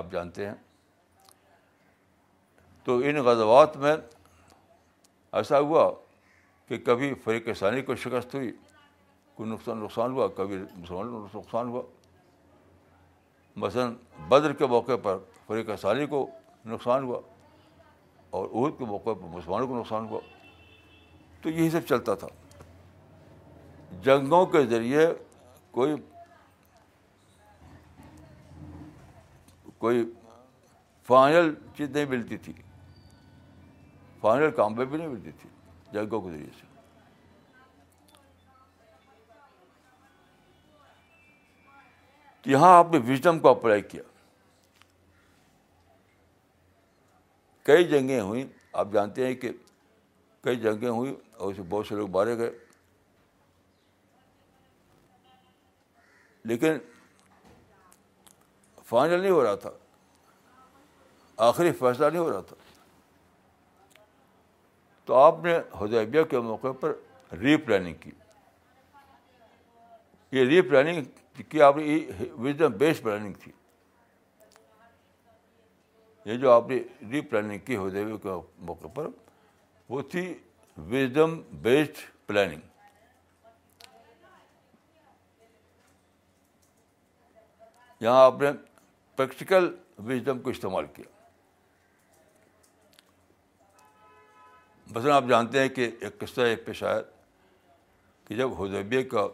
[0.00, 0.54] آپ جانتے ہیں
[2.84, 5.90] تو ان غزوات میں ایسا ہوا
[6.68, 8.52] کہ کبھی فریق ثانی کو شکست ہوئی
[9.34, 11.82] کوئی نقصان نقصان ہوا کبھی نقصان ہوا
[13.60, 13.94] مثلاً
[14.30, 15.16] بدر کے موقع پر
[15.46, 16.26] فریق سالی کو
[16.72, 17.20] نقصان ہوا
[18.38, 20.20] اور عہد کے موقع پر مسلمانوں کو نقصان ہوا
[21.42, 22.28] تو یہی سب چلتا تھا
[24.04, 25.06] جنگوں کے ذریعے
[25.78, 25.94] کوئی
[29.84, 30.04] کوئی
[31.08, 32.52] فائنل چیز نہیں ملتی تھی
[34.20, 35.50] فائنل کام بھی نہیں ملتی تھی
[35.92, 36.67] جنگوں کے ذریعے سے
[42.52, 44.02] یہاں آپ نے وژڈم کو اپلائی کیا
[47.62, 48.44] کئی جنگیں ہوئیں
[48.82, 49.50] آپ جانتے ہیں کہ
[50.44, 52.50] کئی جنگیں ہوئیں اور اسے بہت سے لوگ مارے گئے
[56.52, 56.78] لیکن
[58.88, 59.70] فائنل نہیں ہو رہا تھا
[61.50, 62.56] آخری فیصلہ نہیں ہو رہا تھا
[65.04, 66.96] تو آپ نے حدیبیہ کے موقع پر
[67.42, 68.10] ری پلاننگ کی
[70.36, 71.04] یہ ری پلاننگ
[71.48, 71.98] کہ آپ نے
[72.44, 73.52] وزڈم بیسڈ پلاننگ تھی
[76.24, 77.76] یہ جو آپ نے ری پلاننگ کی
[78.22, 78.28] کے
[78.66, 79.06] موقع پر
[79.88, 80.32] وہ تھی
[80.90, 81.98] وزڈم بیسڈ
[82.28, 82.60] پلاننگ
[88.00, 88.48] یہاں آپ نے
[89.16, 89.74] پریکٹیکل
[90.08, 91.16] وزڈم کو استعمال کیا
[94.94, 97.00] مثلاً آپ جانتے ہیں کہ ایک قصہ ایک پیش آیا
[98.26, 99.26] کہ جب ہودیبیہ کا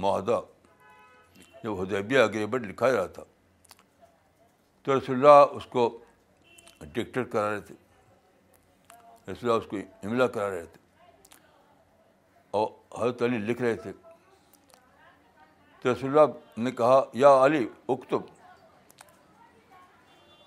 [0.00, 0.40] معاہدہ
[1.66, 3.22] جب حدیبیہ اگریمنٹ لکھا رہا تھا
[4.84, 5.86] تو رسول اللہ اس کو
[6.92, 7.74] ڈکٹر کرا رہے تھے
[9.30, 9.76] رسول اللہ اس کو
[10.08, 10.84] املا کرا رہے تھے
[12.58, 12.68] اور
[13.00, 13.92] حضرت علی لکھ رہے تھے
[15.80, 18.30] تو رسول اللہ نے کہا یا علی اکتب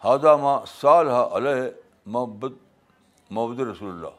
[0.04, 1.70] ہاضہ ماں سال ہا علیہ
[2.16, 2.52] محبت
[3.30, 4.18] محبت رسول اللہ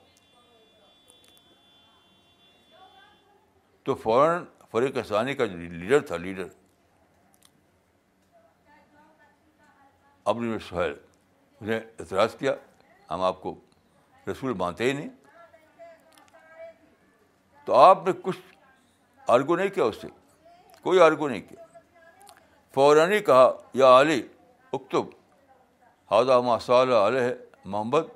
[3.84, 6.48] تو فوراً فریق ثانی کا جو لیڈر تھا لیڈر
[10.26, 12.52] ابن سہیل اس نے اعتراض کیا
[13.10, 13.54] ہم آپ کو
[14.30, 15.08] رسول مانتے ہی نہیں
[17.64, 18.38] تو آپ نے کچھ
[19.30, 20.08] آرگو نہیں کیا اس سے
[20.82, 21.64] کوئی آرگو نہیں کیا
[22.74, 24.20] فوراً کہا یا علی
[24.72, 25.06] اکتب
[26.12, 27.32] ہزا ما صاء علیہ
[27.64, 28.08] محمد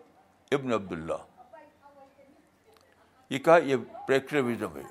[0.55, 1.15] ابن عبداللہ
[3.31, 4.83] یہ کہا یہ پریکم ہے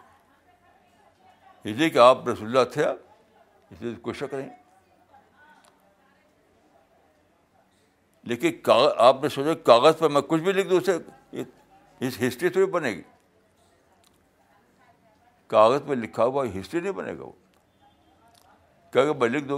[1.64, 4.50] اس لیے کہ آپ رسول تھے اس لیے کوئی شک نہیں
[8.30, 10.98] لیکن کاغذ آپ نے سوچا کاغذ پر میں کچھ بھی لکھ دوں اسے
[12.08, 13.02] اس ہسٹری تھوڑی بنے گی
[15.54, 17.32] کاغذ پہ لکھا ہوا ہسٹری نہیں بنے گا وہ
[18.94, 19.58] کیا کہ میں لکھ دوں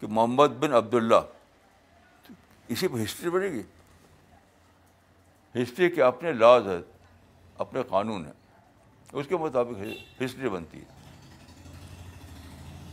[0.00, 1.20] کہ محمد بن عبداللہ
[2.74, 3.62] اسی پہ ہسٹری بنے گی
[5.62, 6.78] ہسٹری کے اپنے لاز ہے
[7.64, 8.32] اپنے قانون ہیں
[9.12, 11.00] اس کے مطابق ہسٹری بنتی ہے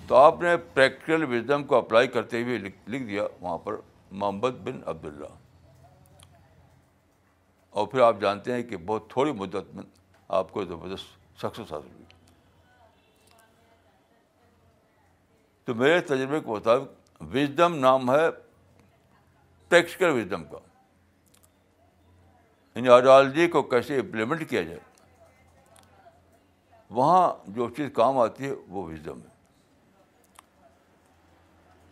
[0.07, 3.75] تو آپ نے پریکٹیکل وزڈم کو اپلائی کرتے ہوئے لکھ دیا وہاں پر
[4.11, 5.27] محمد بن عبداللہ
[7.79, 9.83] اور پھر آپ جانتے ہیں کہ بہت تھوڑی مدت میں
[10.37, 12.03] آپ کو زبردست سکسیز حاصل ہوئی
[15.65, 18.27] تو میرے تجربے کے مطابق وزڈم نام ہے
[19.69, 20.57] ٹیکسکل وزڈم کا
[22.75, 24.79] یعنی آئیڈیالوجی کو کیسے امپلیمنٹ کیا جائے
[26.99, 29.27] وہاں جو چیز کام آتی ہے وہ وزڈم ہے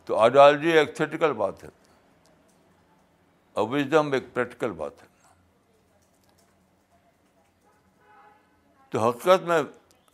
[0.05, 1.69] تو آئیڈیالوجی ایک تھیٹیکل بات ہے
[3.57, 5.07] اور وزڈم ایک پریکٹیکل بات ہے
[8.89, 9.61] تو حقیقت میں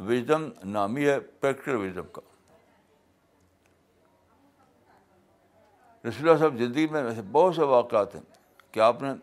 [0.10, 2.22] وزڈم نامی ہے پریکٹیکل وزڈم کا
[6.08, 8.22] رسول اللہ صاحب زندگی میں ایسے بہت سے واقعات ہیں
[8.72, 9.14] کہ آپ نے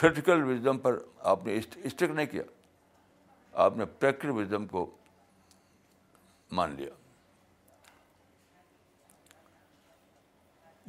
[0.00, 0.98] تھریٹیکل وزڈم پر
[1.34, 2.42] آپ نے اسٹک نہیں کیا
[3.68, 4.86] آپ نے پریکٹیکل وزڈم کو
[6.56, 7.03] مان لیا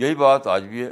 [0.04, 0.90] یہی بات آج بھی ہے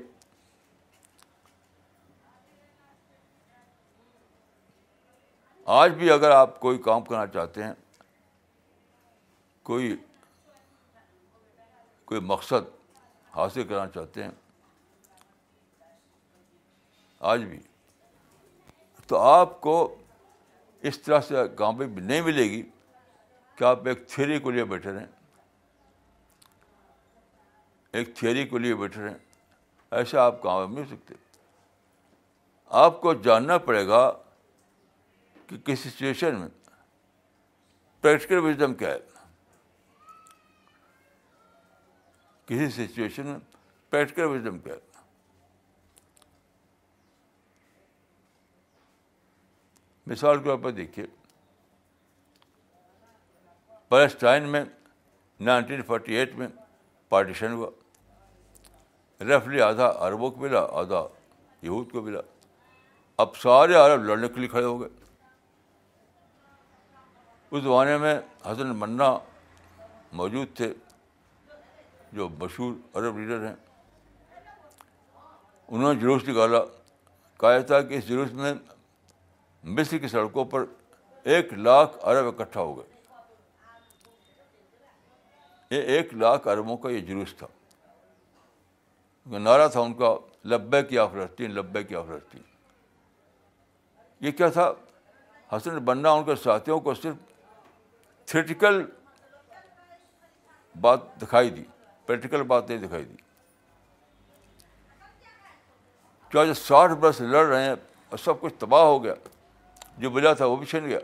[5.79, 7.73] آج بھی اگر آپ کوئی کام کرنا چاہتے ہیں
[9.71, 9.95] کوئی
[12.05, 12.69] کوئی مقصد
[13.35, 14.29] حاصل کرنا چاہتے ہیں
[17.33, 17.59] آج بھی
[19.07, 19.75] تو آپ کو
[20.89, 22.61] اس طرح سے کامیابی نہیں ملے گی
[23.55, 25.05] کہ آپ ایک تھیری کو لیے بیٹھے رہیں
[27.97, 29.17] ایک تھیوری کو لیے بیٹھے رہے ہیں
[29.97, 31.15] ایسا آپ کام نہیں ہو سکتے
[32.83, 33.99] آپ کو جاننا پڑے گا
[35.47, 36.47] کہ کس سچویشن میں
[38.01, 38.99] پریکٹیکل وزڈم کیا ہے
[42.45, 43.37] کسی سچویشن میں
[43.89, 44.91] پریکٹیکل وزڈم کیا ہے
[50.11, 51.05] مثال کے طور پر دیکھیے
[53.89, 54.63] پیلسٹائن میں
[55.51, 56.47] نائنٹین فورٹی ایٹ میں
[57.09, 57.69] پارٹیشن ہوا
[59.29, 61.07] رفلی آدھا عربوں کو ملا آدھا
[61.63, 62.19] یہود کو ملا
[63.21, 64.89] اب سارے عرب لڑنے کے لیے کھڑے ہو گئے
[67.55, 68.15] اس زمانے میں
[68.51, 69.13] حسن منا
[70.21, 70.71] موجود تھے
[72.13, 73.53] جو مشہور عرب لیڈر ہیں
[75.67, 76.59] انہوں نے جلوس نکالا
[77.39, 78.53] کہا تھا کہ اس جلوس میں
[79.77, 80.65] مصر کی سڑکوں پر
[81.33, 82.91] ایک لاکھ عرب اکٹھا ہو گئے
[85.75, 87.47] یہ ایک لاکھ عربوں کا یہ جلوس تھا
[89.31, 90.13] نعرہ تھا ان کا
[90.49, 92.41] لبے کی آفرستین لبے کی آفرستین
[94.25, 94.69] یہ کیا تھا
[95.55, 97.15] حسن بننا ان کے ساتھیوں کو صرف
[98.31, 98.81] تھریٹیکل
[100.81, 101.63] بات دکھائی دی
[102.05, 103.15] پریکٹیکل بات نہیں دکھائی دی
[106.31, 107.73] کیا جو ساٹھ برس لڑ رہے ہیں
[108.09, 109.13] اور سب کچھ تباہ ہو گیا
[109.99, 110.99] جو بجا تھا وہ بھی چھن گیا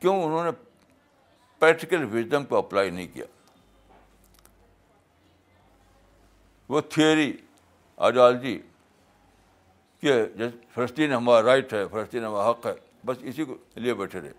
[0.00, 0.50] کیوں انہوں نے
[1.58, 3.24] پریکٹیکل وزڈم کو اپلائی نہیں کیا
[6.68, 7.32] وہ تھیوری
[8.06, 8.58] آئیڈیالوجی
[10.00, 12.72] کہ جیسے فلسطین ہمارا رائٹ ہے فلسطین ہمارا حق ہے
[13.06, 14.32] بس اسی کو لیے بیٹھے رہے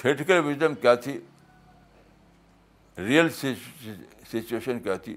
[0.00, 1.18] تھیٹیکل وزڈم کیا تھی
[3.06, 5.16] ریئل سچویشن کیا تھی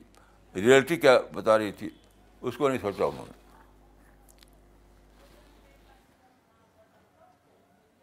[0.55, 1.89] ریئلٹی کیا بتا رہی تھی
[2.41, 3.45] اس کو نہیں سوچا انہوں نے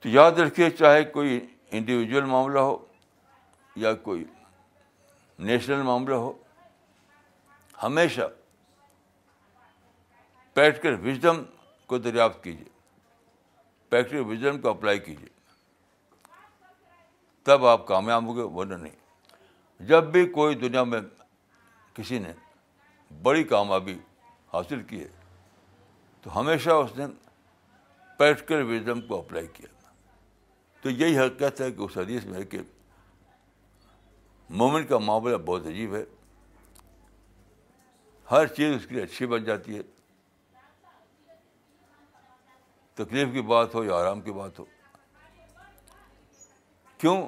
[0.02, 1.38] تو یاد رکھیے چاہے کوئی
[1.76, 2.76] انڈیویجول معاملہ ہو
[3.82, 4.24] یا کوئی
[5.38, 6.32] نیشنل معاملہ ہو
[7.82, 8.22] ہمیشہ
[10.54, 11.42] پریکٹیکل وزڈم
[11.86, 12.68] کو دریافت کیجیے
[13.90, 15.28] پریکٹیکل وزڈم کو اپلائی کیجیے
[17.44, 18.96] تب آپ کامیاب ہوں گے وہ نہیں
[19.88, 21.00] جب بھی کوئی دنیا میں
[21.94, 22.32] کسی نے
[23.22, 23.98] بڑی کامیابی
[24.52, 25.08] حاصل کی ہے
[26.22, 27.06] تو ہمیشہ اس نے
[28.18, 29.72] پریکٹیکل وزڈم کو اپلائی کیا
[30.82, 32.58] تو یہی حقیقت ہے کہ اس حدیث میں ہے کہ
[34.50, 36.04] مومنٹ کا معاملہ بہت عجیب ہے
[38.30, 39.82] ہر چیز اس کے لیے اچھی بن جاتی ہے
[43.02, 44.64] تکلیف کی بات ہو یا آرام کی بات ہو
[46.98, 47.20] کیوں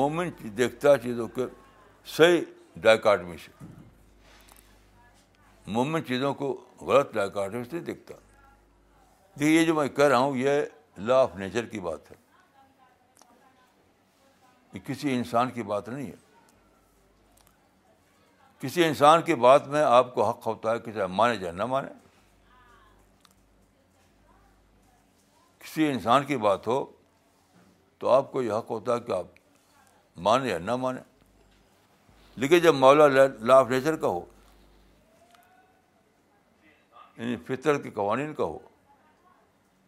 [0.00, 1.46] مومنٹ دیکھتا چیزوں کے
[2.16, 2.40] صحیح
[2.82, 3.64] ڈائکاٹمی سے
[5.72, 6.52] مومن چیزوں کو
[6.86, 8.14] غلط ڈائکاٹمی سے دیکھتا
[9.40, 10.60] دیکھیے یہ جو میں کہہ رہا ہوں یہ
[11.06, 12.16] لا آف نیچر کی بات ہے
[14.72, 16.24] یہ کسی انسان کی بات نہیں ہے
[18.66, 21.88] کسی انسان کی بات میں آپ کو حق ہوتا ہے کسی مانے جائے نہ مانے
[25.64, 26.78] کسی انسان کی بات ہو
[27.98, 29.24] تو آپ کو یہ حق ہوتا ہے کہ آپ
[30.28, 31.02] مانے یا نہ مانیں
[32.36, 34.24] لیکن جب مولا لا آف نیچر کا ہو
[37.16, 38.58] یعنی فطرت کے قوانین کا ہو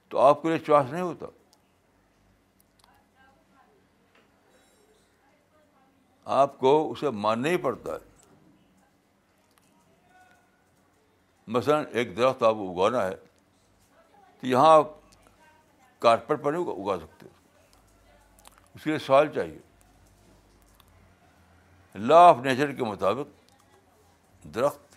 [0.08, 1.26] تو آپ کے لیے چوائس نہیں ہوتا
[6.42, 8.06] آپ کو اسے ماننا ہی پڑتا ہے
[11.54, 13.14] مثلاً ایک درخت آپ کو اگانا ہے
[14.40, 14.88] تو یہاں آپ
[16.00, 17.26] کارپیٹ پر نہیں اگا سکتے
[18.74, 19.58] اس کے لیے سوائل چاہیے
[22.08, 24.96] لا آف نیچر کے مطابق درخت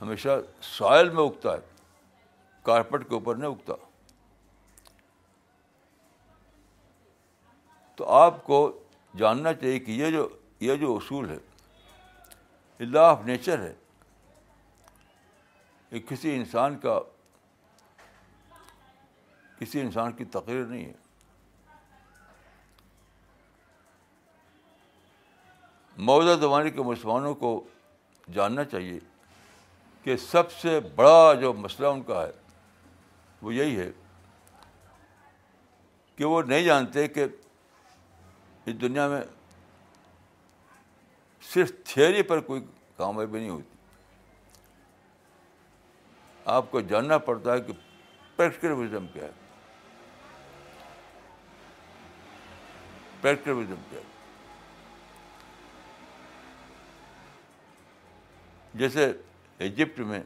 [0.00, 0.38] ہمیشہ
[0.76, 1.60] سائل میں اگتا ہے
[2.66, 3.72] کارپیٹ کے اوپر نہیں اگتا
[7.96, 8.60] تو آپ کو
[9.18, 10.28] جاننا چاہیے کہ یہ جو
[10.68, 11.38] یہ جو اصول ہے
[12.94, 13.72] لا آف نیچر ہے
[16.08, 16.98] کسی انسان کا
[19.58, 20.92] کسی انسان کی تقریر نہیں ہے
[26.08, 27.60] موجودہ زمانے کے مسلمانوں کو
[28.34, 28.98] جاننا چاہیے
[30.04, 32.30] کہ سب سے بڑا جو مسئلہ ان کا ہے
[33.42, 33.90] وہ یہی ہے
[36.16, 37.24] کہ وہ نہیں جانتے کہ
[38.66, 39.20] اس دنیا میں
[41.52, 42.62] صرف تھیوری پر کوئی
[42.96, 43.71] کامیابی نہیں ہوتی
[46.50, 47.72] آپ کو جاننا پڑتا ہے کہ
[48.60, 48.72] کیا
[53.44, 54.02] کیا ہے ہے
[58.78, 59.12] جیسے
[59.62, 60.22] ایجپٹ میں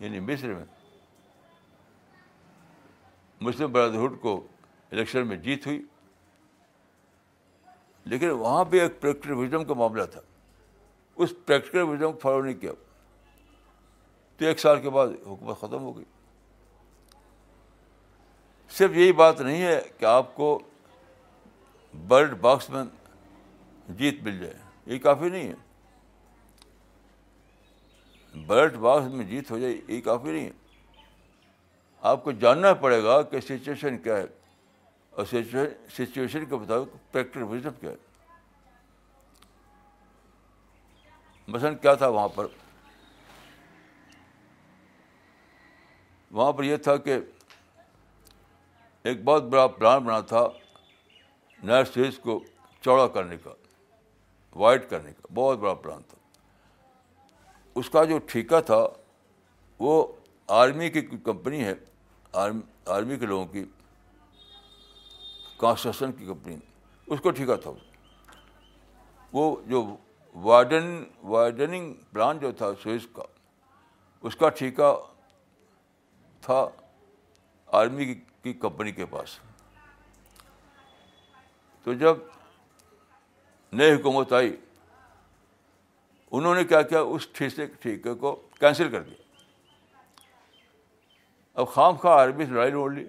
[0.00, 0.64] یعنی مصر میں
[3.40, 4.34] مسلم برادرہڈ کو
[4.90, 5.82] الیکشن میں جیت ہوئی
[8.10, 9.04] لیکن وہاں پہ ایک
[9.38, 10.20] وزم کا معاملہ تھا
[11.22, 12.72] اس پریکٹیکل کو فالو نہیں کیا
[14.42, 16.04] تو ایک سال کے بعد حکومت ختم ہو گئی
[18.76, 20.48] صرف یہی بات نہیں ہے کہ آپ کو
[22.08, 22.82] برڈ باکس میں
[23.98, 24.54] جیت مل جائے
[24.94, 25.54] یہ کافی نہیں ہے
[28.46, 30.52] برڈ باکس میں جیت ہو جائے یہ کافی نہیں ہے
[32.12, 34.26] آپ کو جاننا پڑے گا کہ سچویشن کیا ہے
[35.16, 35.24] اور
[35.98, 37.46] سچویشن کے بتاؤ پریکٹر ہے
[41.46, 42.46] مثلاً کیا تھا وہاں پر
[46.32, 47.18] وہاں پر یہ تھا کہ
[49.10, 50.46] ایک بہت بڑا پلان بنا تھا
[51.62, 52.38] نئے سیریز کو
[52.84, 53.50] چوڑا کرنے کا
[54.58, 56.18] وائٹ کرنے کا بہت بڑا پلان تھا
[57.80, 58.86] اس کا جو ٹھیکہ تھا
[59.80, 59.96] وہ
[60.60, 61.74] آرمی کی کمپنی ہے
[62.94, 63.64] آرمی کے لوگوں کی
[65.58, 66.56] کانسٹرکشن کی کمپنی
[67.06, 67.70] اس کو ٹھیکہ تھا
[69.32, 69.84] وہ جو
[70.42, 70.92] وائڈن
[71.30, 73.22] وائڈننگ پلان جو تھا سوئس کا
[74.28, 74.94] اس کا ٹھیکہ
[76.42, 76.64] تھا
[77.80, 78.12] آرمی
[78.42, 79.38] کی کمپنی کے پاس
[81.84, 82.16] تو جب
[83.80, 84.54] نئی حکومت آئی
[86.38, 89.20] انہوں نے کیا کیا اس ٹھیکے ٹھیکے کو کینسل کر دیا
[91.62, 93.04] اب خام خواہ آرمی سے لڑائی لوڑ لی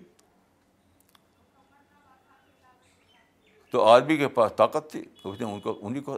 [3.72, 6.18] تو آرمی کے پاس طاقت تھی اس نے ان کو انہیں کو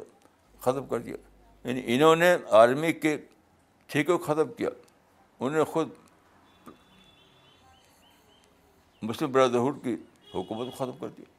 [0.61, 1.16] ختم کر دیا
[1.63, 5.89] یعنی انہوں نے آرمی کے ٹھیکے کو ختم کیا انہوں نے خود
[9.08, 9.95] مسلم برادرہڈ کی
[10.34, 11.34] حکومت کو ختم کر دیا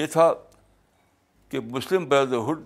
[0.00, 0.32] یہ تھا
[1.48, 2.64] کہ مسلم برادرہڈ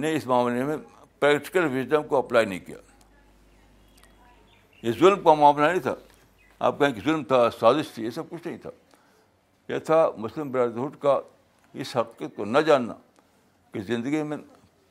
[0.00, 0.76] نے اس معاملے میں
[1.20, 2.78] پریکٹیکل وزڈم کو اپلائی نہیں کیا
[4.82, 5.94] یہ ظلم کا معاملہ نہیں تھا
[6.68, 8.70] آپ کہیں کہ ظلم تھا سازش تھی یہ سب کچھ نہیں تھا
[9.72, 11.20] یہ تھا مسلم برادرہڈ کا
[11.84, 12.94] اس حقیقت کو نہ جاننا
[13.72, 14.36] کہ زندگی میں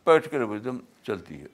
[0.03, 1.47] پریکٹیکل وزڈم چلتی ہے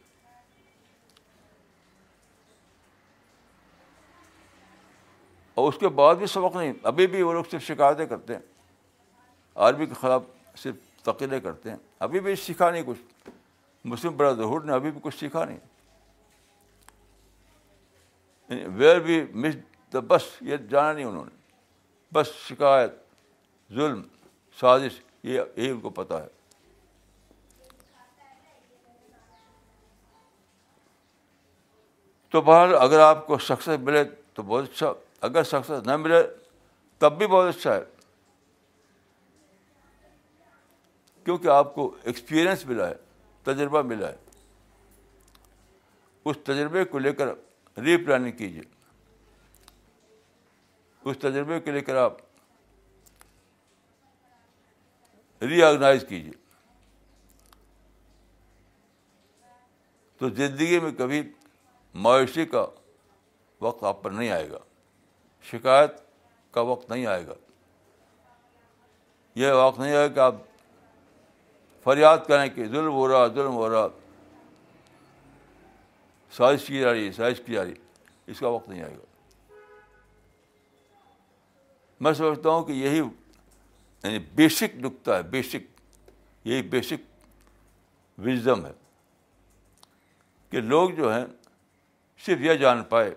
[5.61, 8.41] اور اس کے بعد بھی سبق نہیں ابھی بھی وہ لوگ صرف شکایتیں کرتے ہیں
[9.67, 10.23] عربی کے خلاف
[10.61, 13.27] صرف تقریریں کرتے ہیں ابھی بھی سیکھا نہیں کچھ
[13.93, 15.59] مسلم برادرہڈ نے ابھی بھی کچھ سیکھا نہیں
[18.77, 19.55] ویئر بی مس
[19.93, 21.37] دا بس یہ جانا نہیں انہوں نے
[22.13, 22.95] بس شکایت
[23.75, 24.01] ظلم
[24.59, 26.27] سازش یہ یہی ان کو پتہ ہے
[32.31, 34.03] تو بہرحال اگر آپ کو سکسیز ملے
[34.33, 34.91] تو بہت اچھا
[35.27, 36.21] اگر سکسیز نہ ملے
[36.99, 37.83] تب بھی بہت اچھا ہے
[41.25, 42.93] کیونکہ آپ کو ایکسپیرئنس ملا ہے
[43.43, 44.15] تجربہ ملا ہے
[46.29, 47.27] اس تجربے کو لے کر
[47.85, 48.61] ری پلاننگ کیجیے
[51.09, 52.17] اس تجربے کو لے کر آپ
[55.49, 56.31] ری آرگنائز کیجیے
[60.17, 61.21] تو زندگی میں کبھی
[62.07, 62.65] مایوسی کا
[63.61, 64.57] وقت آپ پر نہیں آئے گا
[65.49, 65.91] شکایت
[66.53, 67.33] کا وقت نہیں آئے گا
[69.39, 70.35] یہ وقت نہیں آئے گا کہ آپ
[71.83, 73.87] فریاد کریں کہ ظلم ہو رہا ظلم ہو رہا
[76.37, 77.73] سائز کی جا رہی ہے سائز کی جا رہی
[78.31, 79.05] اس کا وقت نہیں آئے گا
[82.05, 85.67] میں سمجھتا ہوں کہ یہی یعنی بیسک نقطہ ہے بیسک
[86.47, 87.01] یہی بیسک
[88.25, 88.71] وزڈم ہے
[90.51, 91.25] کہ لوگ جو ہیں
[92.25, 93.13] صرف یہ جان پائے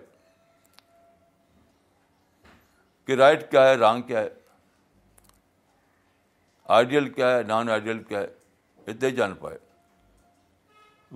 [3.07, 4.29] کہ رائٹ کیا ہے رانگ کیا ہے
[6.75, 9.57] آئیڈیل کیا ہے نان آئیڈیل کیا ہے اتنے جان پائے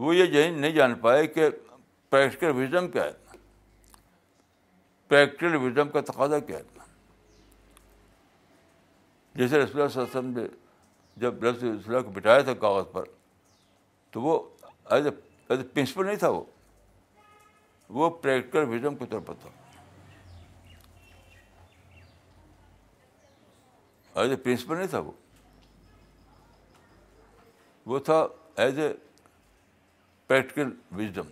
[0.01, 1.47] وہ یہ نہیں جان پائے کہ
[2.09, 3.37] پریکٹیکل وزم کیا ہے
[5.07, 6.63] پریکٹیکل وزم کا تقاضا کیا ہے
[9.35, 10.47] جیسے رسول اللہ اللہ صلی علیہ وسلم نے
[11.21, 13.03] جب رسول اللہ کو بٹھایا تھا کاغذ پر
[14.11, 14.37] تو وہ
[14.91, 15.11] as a
[15.47, 16.29] as a principle نہیں تھا
[17.99, 19.49] وہ پریکٹیکل وزم کے طور پر تھا
[24.15, 25.11] ایز اے پرنسپل نہیں تھا وہ
[27.85, 28.25] وہ تھا
[28.63, 28.91] ایز اے
[30.27, 31.27] پریکٹیکل وزڈم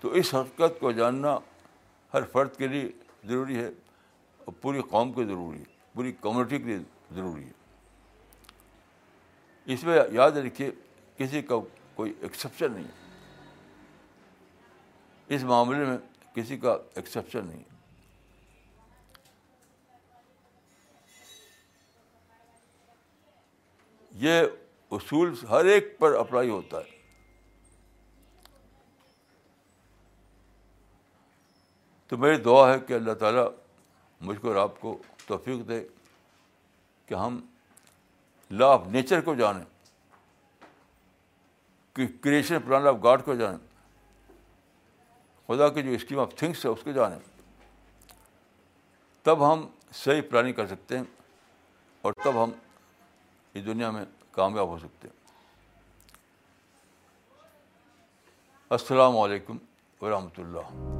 [0.00, 1.36] تو اس حقیقت کو جاننا
[2.12, 2.88] ہر فرد کے لیے
[3.28, 3.66] ضروری ہے
[4.44, 6.78] اور پوری قوم کے ضروری ہے پوری کمیونٹی کے لیے
[7.14, 7.58] ضروری ہے
[9.74, 10.70] اس میں یاد رکھیے
[11.16, 11.54] کسی کا
[11.94, 12.98] کوئی ایکسپشن نہیں ہے
[15.34, 15.96] اس معاملے میں
[16.34, 17.62] کسی کا ایکسیپشن نہیں
[24.24, 24.40] یہ
[24.98, 26.98] اصول ہر ایک پر اپلائی ہوتا ہے
[32.08, 33.46] تو میری دعا ہے کہ اللہ تعالیٰ
[34.28, 35.80] مجھ کو اور آپ کو توفیق دے
[37.06, 37.38] کہ ہم
[38.60, 39.64] لا آف نیچر کو جانیں
[42.22, 43.58] کریشن پلان آف گاڈ کو جانیں
[45.50, 47.16] خدا کی جو اسکیم آف تھنگس ہے اس کو جانیں
[49.26, 49.66] تب ہم
[50.02, 51.04] صحیح پلاننگ کر سکتے ہیں
[52.04, 52.50] اور تب ہم
[53.54, 55.16] اس دنیا میں کامیاب ہو سکتے ہیں
[58.78, 59.58] السلام علیکم
[60.02, 60.98] ورحمۃ اللہ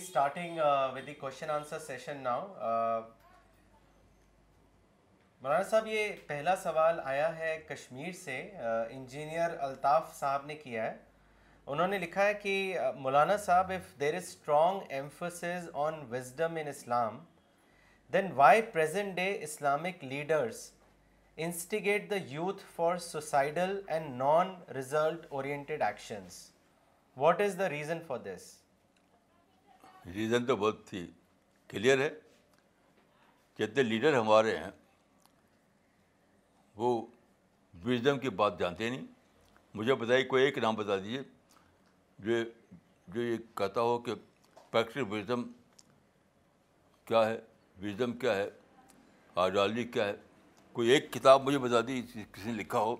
[0.00, 0.58] starting
[0.96, 3.02] with the question answer session now
[5.42, 10.96] مولانا صاحب یہ پہلا سوال آیا ہے کشمیر سے انجینئر الطاف صاحب نے کیا ہے
[11.74, 12.56] انہوں نے لکھا ہے کہ
[13.04, 17.18] مولانا صاحب if there is strong emphasis on wisdom in Islam
[18.12, 20.60] then why present day Islamic leaders
[21.46, 26.38] instigate the youth for suicidal and non result oriented actions
[27.22, 28.52] what is the reason for this
[30.14, 31.06] reason تو بہت ہی
[31.68, 32.10] clear ہے
[33.58, 34.70] جتنے leader ہمارے ہیں
[36.76, 37.00] وہ
[37.84, 39.06] wisdom کی بات جانتے نہیں
[39.74, 41.20] مجھے بتائیے کوئی ایک نام بتا دیجیے
[42.24, 42.42] جو
[43.14, 44.14] جو یہ کہتا ہو کہ
[44.70, 45.42] پریکٹیکل وزڈم
[47.04, 47.38] کیا ہے
[47.82, 48.48] وزڈم کیا ہے
[49.34, 50.12] آئیڈیالوجی کیا ہے
[50.72, 52.94] کوئی ایک کتاب مجھے بتا دی کسی نے لکھا ہو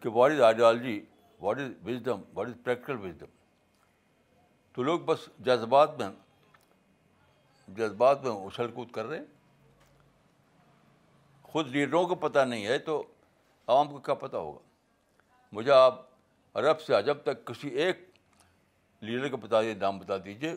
[0.00, 1.00] کہ what is ideology
[1.40, 3.30] what is wisdom what is practical wisdom
[4.74, 6.08] تو لوگ بس جذبات میں
[7.76, 9.24] جذبات میں اچھل کود کر رہے ہیں
[11.54, 12.98] خود لیڈروں کو پتہ نہیں ہے تو
[13.66, 14.58] عوام کو کیا پتہ ہوگا
[15.56, 16.00] مجھے آپ
[16.58, 17.98] عرب سے عجب تک کسی ایک
[19.08, 20.54] لیڈر کو بتا دیجیے نام بتا دیجیے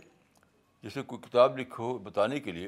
[0.83, 2.67] جسے کوئی کتاب لکھی ہو بتانے کے لیے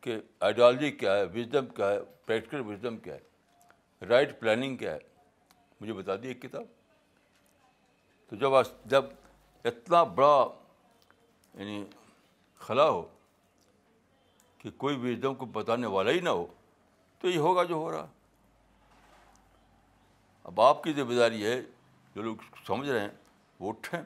[0.00, 0.16] کہ
[0.48, 4.98] آئیڈیالوجی کیا ہے وزڈم کیا ہے پریکٹیکل وزڈم کیا ہے رائٹ پلاننگ کیا ہے
[5.80, 6.64] مجھے بتا دی ایک کتاب
[8.30, 8.62] تو جب
[8.94, 9.04] جب
[9.70, 10.36] اتنا بڑا
[11.58, 11.82] یعنی
[12.66, 13.02] خلا ہو
[14.58, 16.46] کہ کوئی وزڈم کو بتانے والا ہی نہ ہو
[17.20, 18.06] تو یہ ہوگا جو ہو رہا
[20.50, 21.60] اب آپ کی ذمہ داری ہے
[22.14, 23.08] جو لوگ سمجھ رہے ہیں
[23.60, 24.00] وہ اٹھیں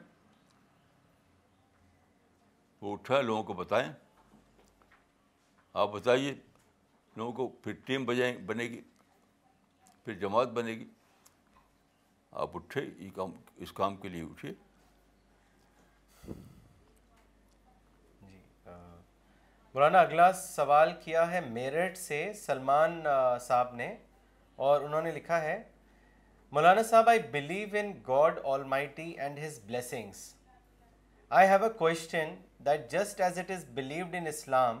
[2.81, 3.91] وہ اٹھیں لوگوں کو بتائیں
[5.83, 6.33] آپ بتائیے
[7.17, 8.81] لوگوں کو پھر ٹیم بجائیں بنے گی
[10.05, 10.87] پھر جماعت بنے گی
[12.43, 13.31] آپ اٹھے یہ کام
[13.65, 14.53] اس کام کے لیے اٹھیے
[19.75, 22.93] مولانا اگلا سوال کیا ہے میرٹھ سے سلمان
[23.47, 23.87] صاحب نے
[24.67, 25.57] اور انہوں نے لکھا ہے
[26.57, 28.39] مولانا صاحب I believe in God
[28.73, 30.21] almighty and his blessings
[31.39, 32.33] I have a question
[32.65, 34.79] that just as it is believed in Islam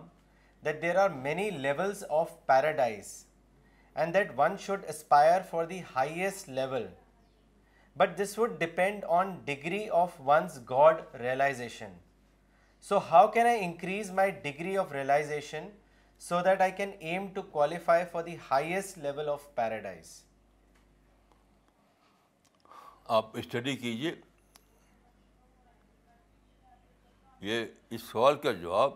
[0.65, 3.11] that there are many levels of paradise
[3.95, 6.87] and that one should aspire for the highest level
[7.97, 11.93] but this would depend on degree of one's God realization
[12.87, 15.67] so how can I increase my degree of realization
[16.21, 20.09] so that I can aim to qualify for the highest level of paradise
[23.19, 24.11] آپ study کیجیے
[27.49, 27.65] یہ
[27.95, 28.91] اس سوال کا جواب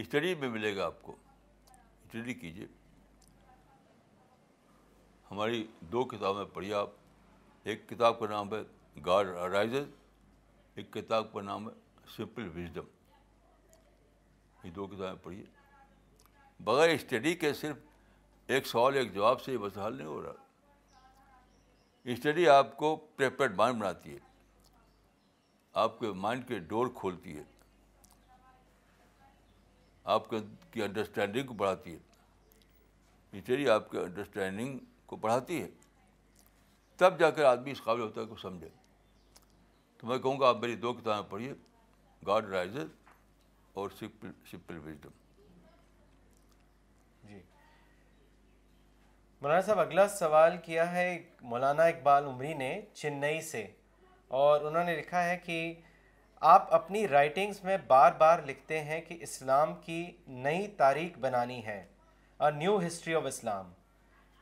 [0.00, 1.16] study میں ملے گا آپ کو
[2.04, 2.66] اسٹڈی کیجیے
[5.30, 6.90] ہماری دو کتابیں پڑھیے آپ
[7.68, 8.62] ایک کتاب کا نام ہے
[9.06, 9.90] گاڈ رائزز
[10.78, 11.74] ایک کتاب کا نام ہے
[12.16, 12.96] سمپل وزڈم
[14.64, 15.44] یہ دو کتابیں پڑھیے
[16.64, 17.76] بغیر اسٹڈی کے صرف
[18.56, 20.32] ایک سوال ایک جواب سے یہ حل نہیں ہو رہا
[22.12, 24.18] اسٹڈی آپ کو پریپرڈ مائنڈ بناتی ہے
[25.84, 27.42] آپ کے مائنڈ کے ڈور کھولتی ہے
[30.14, 31.98] آپ کی انڈرسٹینڈنگ کو بڑھاتی ہے
[33.38, 35.68] اسٹڈی آپ کے انڈرسٹینڈنگ کو بڑھاتی ہے
[36.98, 38.68] تب جا کر آدمی اس قابل ہوتا ہے کو سمجھے
[39.98, 41.52] تو میں کہوں گا آپ میری دو کتابیں پڑھیے
[42.26, 42.88] گاڈ رائزز
[43.78, 43.90] اور
[47.28, 47.38] جی۔
[49.42, 51.06] مولانا صاحب اگلا سوال کیا ہے
[51.50, 53.66] مولانا اقبال عمری نے چنئی سے
[54.40, 55.56] اور انہوں نے لکھا ہے کہ
[56.54, 60.00] آپ اپنی رائٹنگز میں بار بار لکھتے ہیں کہ اسلام کی
[60.48, 61.82] نئی تاریخ بنانی ہے
[62.54, 63.72] نیو ہسٹری آف اسلام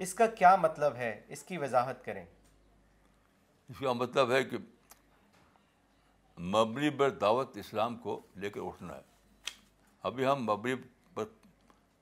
[0.06, 4.58] اس کا کیا مطلب ہے اس کی وضاحت کریں اس کا مطلب ہے کہ
[6.56, 9.06] مبنی دعوت اسلام کو لے کر اٹھنا ہے
[10.06, 10.74] ابھی ہم مبری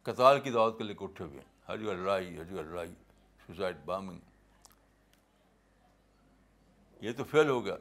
[0.05, 2.92] قتال کی دعوت کے لے کے اٹھے ہوئے ہیں حج جگہ لڑائی حج جگہ لڑائی
[3.47, 4.18] سوسائڈ بامنگ
[7.05, 7.74] یہ تو فیل ہو گیا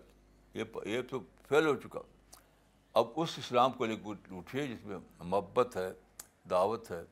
[0.53, 1.99] یہ یہ تو فیل ہو چکا
[2.99, 3.95] اب اس اسلام کو لے
[4.37, 5.91] اٹھیے جس میں محبت ہے
[6.49, 7.03] دعوت ہے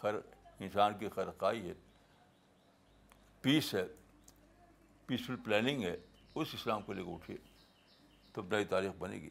[0.00, 0.14] خیر
[0.58, 1.74] انسان کی خرقائی ہے
[3.42, 3.86] پیس ہے
[5.06, 5.96] پیسفل پلاننگ ہے
[6.40, 7.36] اس اسلام کو لے کے اٹھیے
[8.32, 9.30] تو نئی تاریخ بنے گی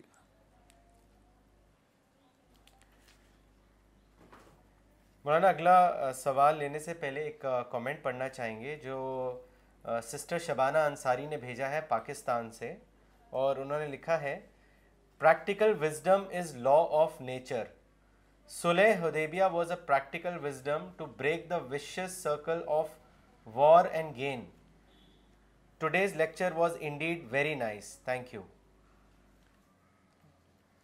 [5.26, 8.98] مولانا اگلا سوال لینے سے پہلے ایک کومنٹ پڑھنا چاہیں گے جو
[10.12, 12.74] سسٹر شبانہ انصاری نے بھیجا ہے پاکستان سے
[13.42, 14.40] اور انہوں نے لکھا ہے
[15.20, 17.64] practical wisdom is law of nature
[18.62, 22.90] سلح Hudaibiya was a practical wisdom to break the vicious circle of
[23.56, 24.44] war and gain
[25.80, 28.42] today's lecture was indeed very nice thank you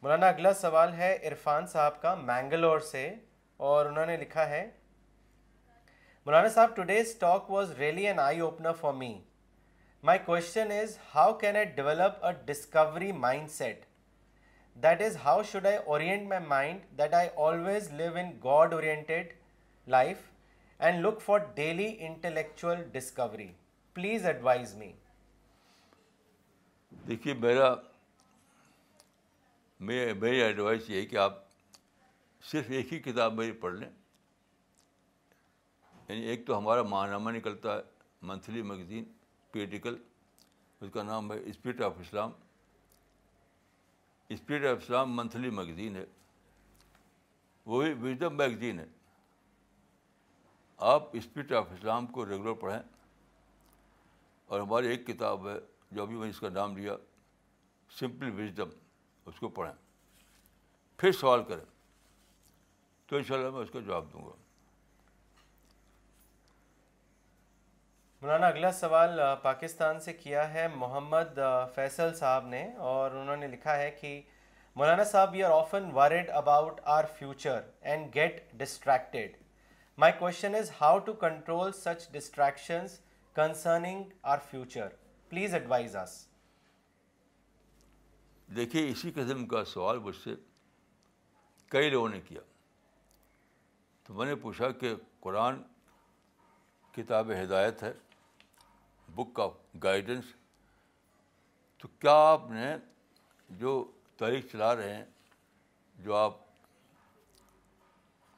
[0.02, 3.10] Maulana اگلا سوال ہے عرفان صاحب کا مینگلور سے
[3.68, 4.66] اور انہوں نے لکھا ہے
[6.26, 9.14] مولانا صاحب today's talk was really an eye opener for me
[10.04, 13.12] my question is how can I develop a discovery
[13.52, 13.86] mindset
[14.84, 19.34] that is how should I orient my mind that I always live in God oriented
[19.98, 20.30] life
[20.80, 23.52] and look for daily intellectual discovery
[23.94, 24.92] please advise me
[27.08, 27.74] دیکھیے میرا
[29.88, 31.44] میری advice یہ ہے کہ آپ
[32.52, 33.90] صرف ایک ہی کتاب میری پڑھ لیں
[36.08, 37.82] یعنی ایک تو ہمارا ماہنامہ نکلتا ہے
[38.32, 39.04] منتھلی میگزین
[39.52, 39.96] پیٹیکل
[40.82, 42.32] اس کا نام ہے spirit of Islam
[44.34, 46.06] spirit of Islam monthly magazine ہے
[47.72, 48.86] وہ بھی وزڈم میگزین ہے
[50.94, 52.80] آپ اسپرٹ آف اسلام کو ریگولر پڑھیں
[54.48, 55.58] اور ہماری ایک کتاب ہے
[55.92, 56.96] جو ابھی میں اس کا نام لیا
[58.00, 58.70] سمپل وزڈم
[59.30, 59.74] اس کو پڑھیں
[61.00, 61.66] پھر سوال کریں
[63.08, 64.32] تو ان شاء اللہ میں اس کا جواب دوں گا
[68.22, 71.40] مولانا اگلا سوال پاکستان سے کیا ہے محمد
[71.76, 74.20] فیصل صاحب نے اور انہوں نے لکھا ہے کہ
[74.82, 77.60] مولانا صاحب we are often worried about our future
[77.94, 79.38] and get distracted
[80.04, 83.00] my question is how to control such distractions
[83.36, 84.04] concerning
[84.34, 84.88] our future
[85.30, 86.18] please advise us
[88.56, 90.36] دیکھیے اسی قسم کا سوال مجھ سے
[91.72, 92.42] کئی لوگوں نے کیا
[94.08, 95.62] تو میں نے پوچھا کہ قرآن
[96.96, 97.92] کتاب ہدایت ہے
[99.16, 99.54] بک آف
[99.84, 100.26] گائیڈنس
[101.82, 102.74] تو کیا آپ نے
[103.60, 103.72] جو
[104.18, 105.06] تاریخ چلا رہے ہیں
[106.04, 106.38] جو آپ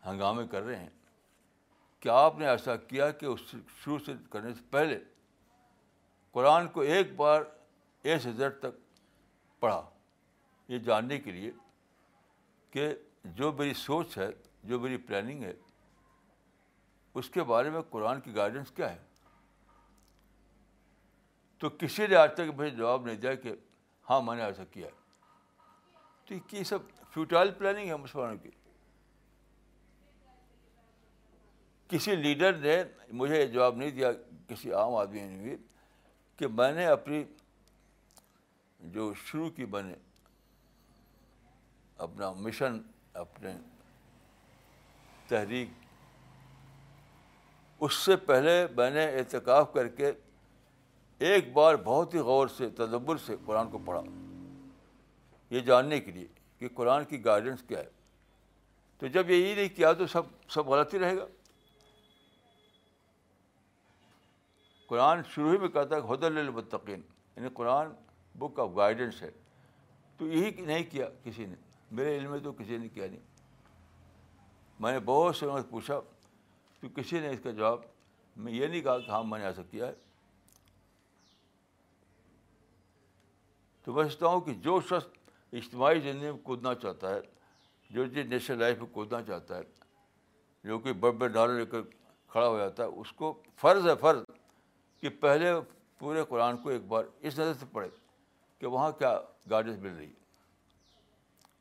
[0.05, 0.89] ہنگامے کر رہے ہیں
[1.99, 4.97] کیا آپ نے ایسا کیا کہ اس شروع سے کرنے سے پہلے
[6.34, 7.41] قرآن کو ایک بار
[8.09, 8.80] ایس ہدھر تک
[9.59, 9.82] پڑھا
[10.68, 11.51] یہ جاننے کے لیے
[12.72, 12.89] کہ
[13.36, 14.30] جو میری سوچ ہے
[14.68, 15.51] جو میری پلاننگ ہے
[17.20, 19.05] اس کے بارے میں قرآن کی گائیڈنس کیا ہے
[21.59, 23.53] تو کسی نے آج تک مجھے جواب نہیں دیا کہ
[24.09, 25.05] ہاں میں نے ایسا کیا ہے
[26.28, 28.49] تو یہ سب فیوٹائل پلاننگ ہے مسلمانوں کی
[31.95, 32.76] کسی لیڈر نے
[33.22, 34.11] مجھے یہ جواب نہیں دیا
[34.47, 35.55] کسی عام آدمی نے بھی
[36.38, 37.24] کہ میں نے اپنی
[38.97, 39.95] جو شروع کی میں نے
[42.07, 42.80] اپنا مشن
[43.24, 43.53] اپنے
[45.28, 45.69] تحریک
[47.84, 50.11] اس سے پہلے میں نے اعتکاف کر کے
[51.30, 54.01] ایک بار بہت ہی غور سے تدبر سے قرآن کو پڑھا
[55.55, 56.28] یہ جاننے کے لیے
[56.59, 57.89] کہ قرآن کی گائیڈنس کیا ہے
[58.99, 61.25] تو جب یہی نہیں کیا تو سب سب غلط ہی رہے گا
[64.89, 67.01] قرآن شروع ہی میں کہتا ہے حد البتقین
[67.36, 67.88] یعنی قرآن
[68.39, 69.30] بک آف گائیڈنس ہے
[70.17, 71.55] تو یہی نہیں کیا کسی نے
[71.97, 73.25] میرے علم میں تو کسی نے کیا نہیں
[74.80, 75.99] میں نے بہت سے لوگوں سے پوچھا
[76.82, 77.80] تو کسی نے اس کا جواب
[78.43, 79.93] میں یہ نہیں کہا کہ ہاں میں نے ایسا کیا ہے
[83.86, 85.07] تو میں سمجھتا ہوں کہ جو شخص
[85.57, 87.19] اجتماعی زندگی میں کودنا چاہتا ہے
[87.91, 89.63] جو جس نیشنل لائف میں کودنا چاہتا ہے
[90.67, 91.82] جو کہ بڑے بڑے ڈالر لے کر
[92.32, 94.23] کھڑا ہو جاتا ہے اس کو فرض ہے فرض
[95.01, 95.51] کہ پہلے
[95.99, 97.89] پورے قرآن کو ایک بار اس نظر سے پڑھے
[98.59, 99.17] کہ وہاں کیا
[99.49, 100.25] گائیڈنس مل رہی ہے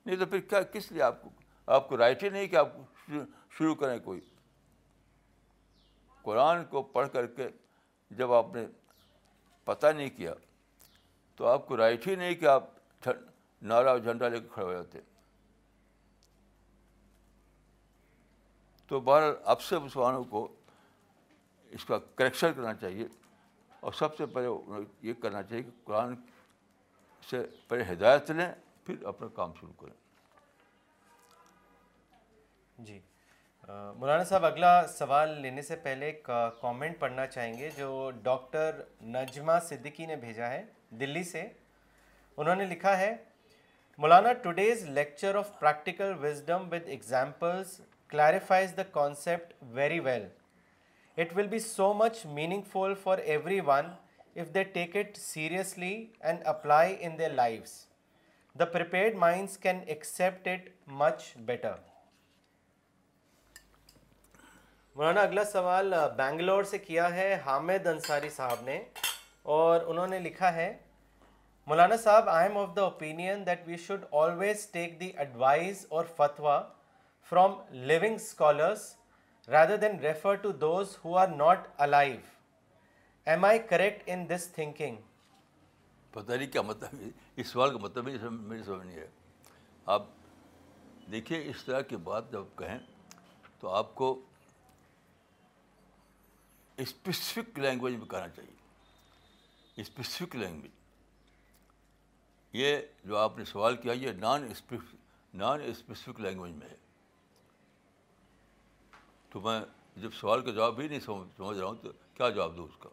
[0.06, 1.30] نہیں تو پھر کیا کس لیے آپ کو
[1.76, 2.82] آپ کو رائٹ ہی نہیں کہ آپ کو
[3.57, 4.20] شروع کریں کوئی
[6.22, 7.48] قرآن کو پڑھ کر کے
[8.18, 8.66] جب آپ نے
[9.64, 10.34] پتہ نہیں کیا
[11.36, 12.68] تو آپ کو رائٹ ہی نہیں کہ آپ
[13.72, 14.98] نعرہ اور جھنڈا لے کے کھڑے ہو جاتے
[18.88, 20.46] تو بہرحال سے مسلمانوں کو
[21.78, 23.07] اس کا کریکشن کرنا چاہیے
[23.80, 26.14] اور سب سے پہلے یہ کرنا چاہیے کہ قرآن
[27.30, 28.52] سے پہلے ہدایت لیں
[28.86, 29.94] پھر اپنا کام شروع کریں
[32.85, 32.99] جی
[33.68, 36.22] مولانا صاحب اگلا سوال لینے سے پہلے ایک
[36.61, 38.81] کامنٹ پڑھنا چاہیں گے جو ڈاکٹر
[39.14, 40.62] نجمہ صدیقی نے بھیجا ہے
[41.01, 41.43] دلی سے
[42.37, 43.14] انہوں نے لکھا ہے
[43.99, 50.27] مولانا today's lecture of practical wisdom with examples clarifies the concept very well
[51.18, 52.24] it will be so much
[52.72, 53.18] meaningful for
[53.66, 53.87] everyone
[54.41, 57.74] if they take it seriously and apply in their lives
[58.59, 60.68] the prepared minds can accept it
[61.03, 61.74] much better
[64.99, 68.78] Maulana اگلا سوال بنگلور سے کیا ہے حامد انصاری صاحب نے
[69.55, 70.66] اور انہوں نے لکھا ہے
[71.66, 76.05] مولانا صاحب I am of the opinion that we should always take the advice or
[76.16, 76.59] fatwa
[77.30, 77.53] from
[77.90, 78.86] living scholars
[79.53, 82.16] rather than refer to those who are not alive
[83.30, 84.97] am I correct in this thinking
[86.12, 87.03] پتہ نہیں کیا مطلب
[87.40, 89.07] اس سوال کا مطلب میری سمجھ نہیں ہے
[89.99, 90.07] آپ
[91.12, 92.78] دیکھیے اس طرح کی بات جب کہیں
[93.61, 94.12] تو آپ کو
[96.83, 100.70] اسپیسیفک لینگویج میں کہنا چاہیے اسپیسیفک لینگویج
[102.57, 104.74] یہ جو آپ نے سوال کیا یہ نان اسپ
[105.37, 106.74] نان اسپیسیفک لینگویج میں ہے
[109.31, 109.59] تو میں
[110.03, 112.89] جب سوال کا جواب بھی نہیں سمجھ رہا ہوں تو کیا جواب دوں اس کا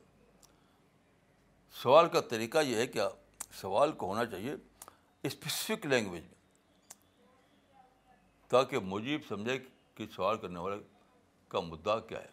[1.81, 3.01] سوال کا طریقہ یہ ہے کہ
[3.61, 4.53] سوال کو ہونا چاہیے
[5.27, 6.35] اسپیسیفک لینگویج میں
[8.49, 9.57] تاکہ مجیب سمجھے
[9.95, 10.77] کہ سوال کرنے والے
[11.49, 12.31] کا مدعا کیا ہے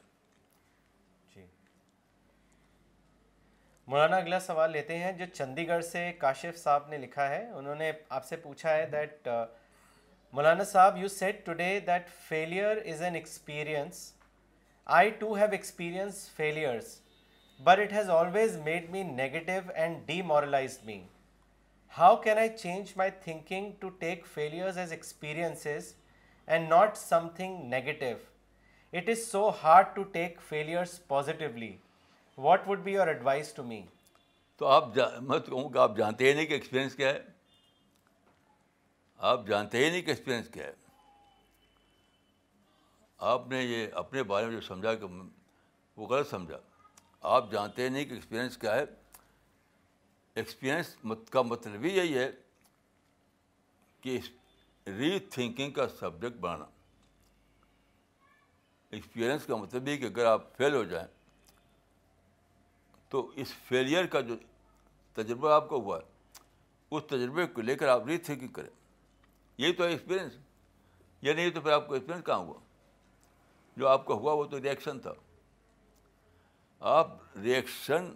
[3.91, 7.74] مولانا اگلا سوال لیتے ہیں جو چندی گڑھ سے کاشف صاحب نے لکھا ہے انہوں
[7.82, 9.45] نے آپ سے پوچھا ہے that uh,
[10.32, 14.03] Maulana Sahab you said today that failure is an experience
[14.99, 16.95] I too have experience failures
[17.70, 21.01] but it has always made me negative and demoralize me
[21.99, 25.93] how can I change my thinking to take failures as experiences
[26.47, 26.97] and not
[27.36, 28.16] something negative
[28.97, 31.76] it is so hard to take failures positively
[32.43, 33.80] what would be your advice to me
[34.59, 37.18] تو آپ میں تو کہوں کہ آپ جانتے ہی نہیں کہ ایکسپیرئنس کیا ہے
[39.30, 40.72] آپ جانتے ہی نہیں کہ ایکسپیرئنس کیا ہے
[43.32, 45.07] آپ نے یہ اپنے بارے میں جو سمجھا کہ
[45.97, 46.59] وہ غلط سمجھا
[47.36, 48.84] آپ جانتے نہیں کہ ایکسپیرئنس کیا ہے
[50.43, 50.97] ایکسپیرئنس
[51.30, 52.30] کا مطلب ہی یہی ہے
[54.03, 54.18] کہ
[54.99, 56.66] ری تھنکنگ کا سبجیکٹ بنانا
[58.91, 61.07] ایکسپیرئنس کا مطلب ہی کہ اگر آپ فیل ہو جائیں
[63.11, 64.35] تو اس فیلئر کا جو
[65.15, 66.09] تجربہ آپ کو ہوا ہے
[66.97, 68.69] اس تجربے کو لے کر آپ ری تھنکنگ کریں
[69.63, 70.33] یہی تو ہے ایکسپیرئنس
[71.23, 72.59] یا نہیں تو پھر آپ کو ایکسپیرئنس کہاں ہوا
[73.77, 75.13] جو آپ کا ہوا وہ تو ریئیکشن تھا
[76.99, 78.09] آپ ریئیکشن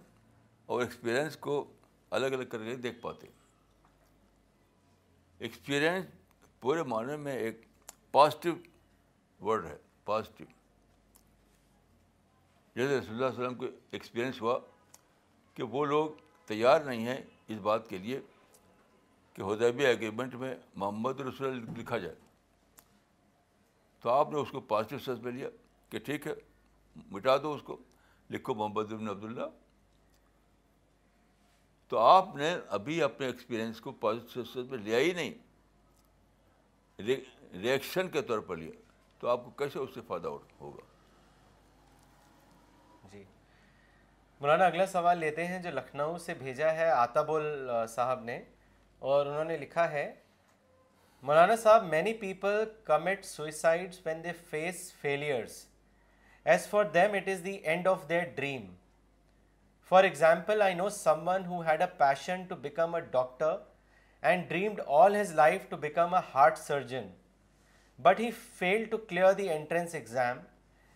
[0.65, 1.63] اور ایکسپیرئنس کو
[2.17, 3.27] الگ الگ کر کے دیکھ پاتے
[5.45, 6.05] ایکسپیرئنس
[6.61, 7.61] پورے معنی میں ایک
[8.11, 8.53] پازیٹیو
[9.47, 9.75] ورڈ ہے
[10.05, 10.47] پازیٹیو
[12.75, 14.59] جیسے رسول اللہ علیہ وسلم کو ایکسپیرئنس ہوا
[15.55, 16.09] کہ وہ لوگ
[16.47, 18.19] تیار نہیں ہیں اس بات کے لیے
[19.33, 22.15] کہ ہدیبی ایگریمنٹ میں محمد رسول لکھا جائے
[24.01, 25.49] تو آپ نے اس کو پازیٹیو سینس میں لیا
[25.89, 26.33] کہ ٹھیک ہے
[27.11, 27.77] مٹا دو اس کو
[28.31, 29.47] لکھو محمد ابن عبداللہ
[31.89, 35.33] تو آپ نے ابھی اپنے ایکسپیرئنس کو پازیٹیو سینس میں لیا ہی نہیں
[37.61, 38.71] ریئیکشن کے طور پر لیا
[39.19, 40.27] تو آپ کو کیسے اس سے فائدہ
[40.61, 40.93] ہوگا
[44.41, 47.29] مولانا اگلا سوال لیتے ہیں جو لکھنؤ سے بھیجا ہے آتاب
[47.89, 48.37] صاحب نے
[49.11, 50.11] اور انہوں نے لکھا ہے
[51.27, 55.53] مولانا صاحب many people commit suicides when they face failures
[56.53, 58.65] as for them it is the end of their dream
[59.89, 60.87] for example I know
[61.27, 63.55] someone who had a passion to become a doctor
[64.27, 67.07] and dreamed all his life to become a heart surgeon
[68.01, 70.39] but he fail to clear the entrance exam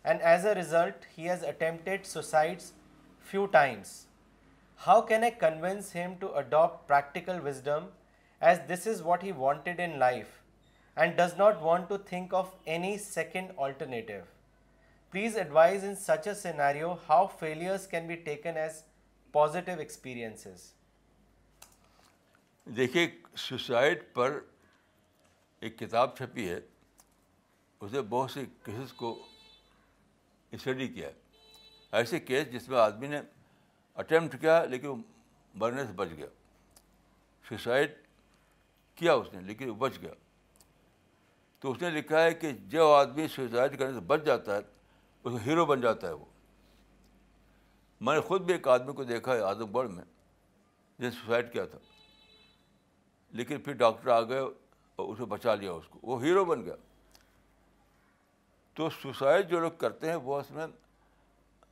[0.04, 2.72] and as a result he has attempted suicides
[3.30, 3.88] few times
[4.86, 7.86] how can I convince him to adopt practical wisdom
[8.50, 10.28] as this is what he wanted in life
[11.02, 14.22] and does not want to think of any second alternative
[15.12, 18.82] please advise in such a scenario how failures can be taken as
[19.32, 20.64] positive experiences
[22.78, 23.08] دیکھیے
[23.48, 24.40] suicide پر
[25.68, 26.60] ایک کتاب چھپی ہے
[27.82, 29.18] اسے بہت سے cases کو
[30.58, 31.28] اسٹڈی کیا ہے
[31.98, 33.20] ایسے کیس جس میں آدمی نے
[34.02, 34.96] اٹمپٹ کیا لیکن وہ
[35.62, 36.28] مرنے سے بچ گیا
[37.50, 37.92] سوسائڈ
[38.96, 40.12] کیا اس نے لیکن وہ بچ گیا
[41.60, 45.32] تو اس نے لکھا ہے کہ جو آدمی سوسائڈ کرنے سے بچ جاتا ہے اس
[45.32, 46.26] کو ہیرو بن جاتا ہے وہ
[48.08, 50.04] میں نے خود بھی ایک آدمی کو دیکھا ہے اعظم گڑھ میں
[50.98, 51.80] جس نے سوسائڈ کیا تھا
[53.40, 56.76] لیکن پھر ڈاکٹر آ گئے اور اسے بچا لیا اس کو وہ ہیرو بن گیا
[58.76, 60.66] تو سوسائڈ جو لوگ کرتے ہیں وہ اس میں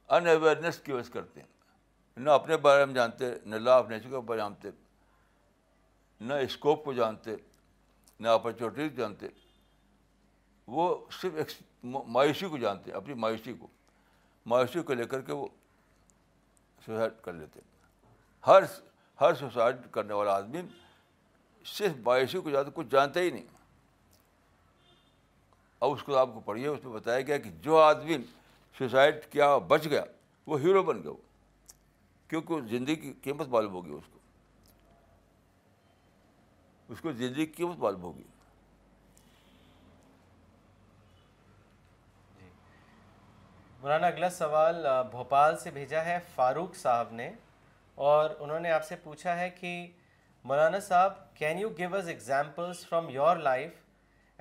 [0.10, 4.10] ان اویئرنیس کی وجہ کرتے ہیں نہ اپنے بارے میں جانتے نہ لا آف نیچر
[4.10, 4.70] کے بارے جانتے
[6.28, 7.36] نہ اسکوپ کو جانتے
[8.20, 9.28] نہ اپرچونیٹی کو جانتے
[10.76, 10.88] وہ
[11.22, 11.54] صرف
[12.16, 13.68] مایوسی کو جانتے اپنی مایوسی کو
[14.52, 15.48] مایوسی کو لے کر کے وہ
[16.86, 17.60] سوسائڈ کر لیتے
[18.48, 18.64] ہر
[19.22, 20.62] ہر سوسائڈ کرنے والا آدمی
[21.76, 23.46] صرف مایوسی کو جانتے کچھ جانتے ہی نہیں
[25.82, 28.18] اب اس کتاب کو پڑھیے اس میں بتایا گیا کہ جو آدمی
[28.78, 30.04] سوسائڈ کیا بچ گیا
[30.48, 31.18] وہ ہیرو بن گیا وہ
[32.30, 34.18] کیونکہ زندگی کی قیمت معلوم ہوگی اس کو
[36.94, 38.24] اس کو زندگی کی قیمت معلوم ہوگی
[42.38, 42.48] جی۔
[43.82, 47.30] مولانا اگلا سوال بھوپال سے بھیجا ہے فاروق صاحب نے
[48.12, 49.74] اور انہوں نے آپ سے پوچھا ہے کہ
[50.52, 53.74] مولانا صاحب can you give us examples from your life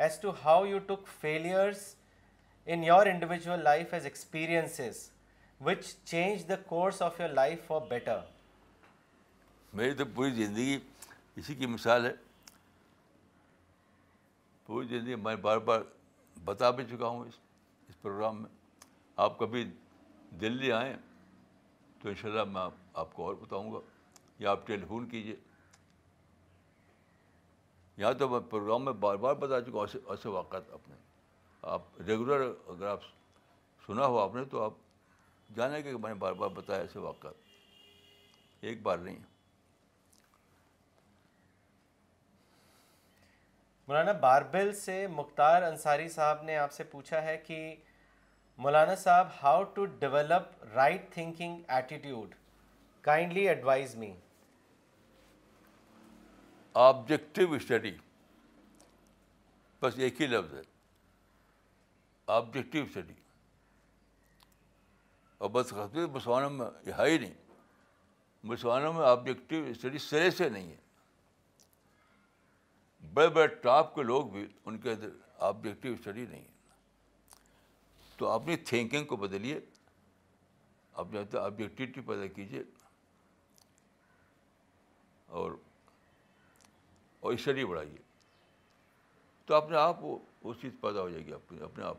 [0.01, 1.95] as to how you took failures
[2.74, 4.80] in your individual life as experience
[5.64, 8.18] which change the course of your life for better
[9.72, 10.78] میری تو پوری زندگی
[11.36, 12.12] اسی کی مثال ہے
[14.66, 15.80] پوری زندگی میں بار بار
[16.44, 17.38] بتا بھی چکا ہوں اس
[17.88, 18.50] اس پروگرام میں
[19.26, 19.64] آپ کبھی
[20.40, 20.94] دلی آئیں
[22.00, 22.68] تو ان شاء اللہ میں
[23.00, 23.80] آپ کو اور بتاؤں گا
[24.38, 25.36] یا آپ ٹیلیفون کیجیے
[27.96, 31.04] یا تو میں پروگرام میں بار بار بتا چکا ہوں ایسے واقعات اپنے
[31.74, 33.00] آپ ریگولر اگر آپ
[33.86, 34.72] سنا ہو آپ نے تو آپ
[35.54, 39.16] جانیں گے کہ میں نے بار بار بتایا ایسے واقعات ایک بار نہیں
[43.88, 47.58] مولانا باربل سے مختار انصاری صاحب نے آپ سے پوچھا ہے کہ
[48.66, 52.34] مولانا صاحب how to develop right thinking attitude
[53.10, 54.12] kindly advise me
[56.86, 57.94] objective study
[59.82, 60.62] بس ایک ہی لفظ ہے
[62.35, 63.14] آبجیکٹو اسٹڈی
[65.45, 67.35] اور مسلمانوں میں یہ ہے ہی نہیں
[68.53, 71.64] مسلمانوں میں آبجیکٹو اسٹڈی سرے سے نہیں ہے
[73.14, 75.09] بڑے بڑے ٹاپ کے لوگ بھی ان کے اندر
[75.49, 76.55] آبجیکٹیو اسٹڈی نہیں ہے
[78.16, 79.61] تو اپنی تھنکنگ کو بدلیے
[81.05, 82.62] اپنے اندر آبجیکٹیوٹی پیدا کیجیے
[85.43, 85.53] اور
[87.33, 87.97] اسٹڈی بڑھائیے
[89.47, 90.18] تو اپنے آپ وہ
[90.61, 91.97] چیز پیدا ہو جائے گی اپنے آپ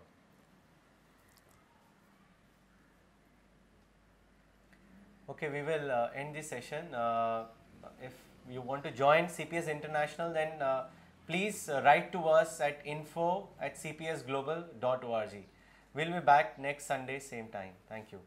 [5.29, 6.95] Okay, we will uh, end this session.
[6.95, 7.45] Uh,
[8.01, 8.13] if
[8.49, 10.85] you want to join CPS International, then uh,
[11.27, 15.45] please write to us at info@cpsglobal.org.
[15.93, 17.73] We'll be back next Sunday, same time.
[17.89, 18.21] Thank you.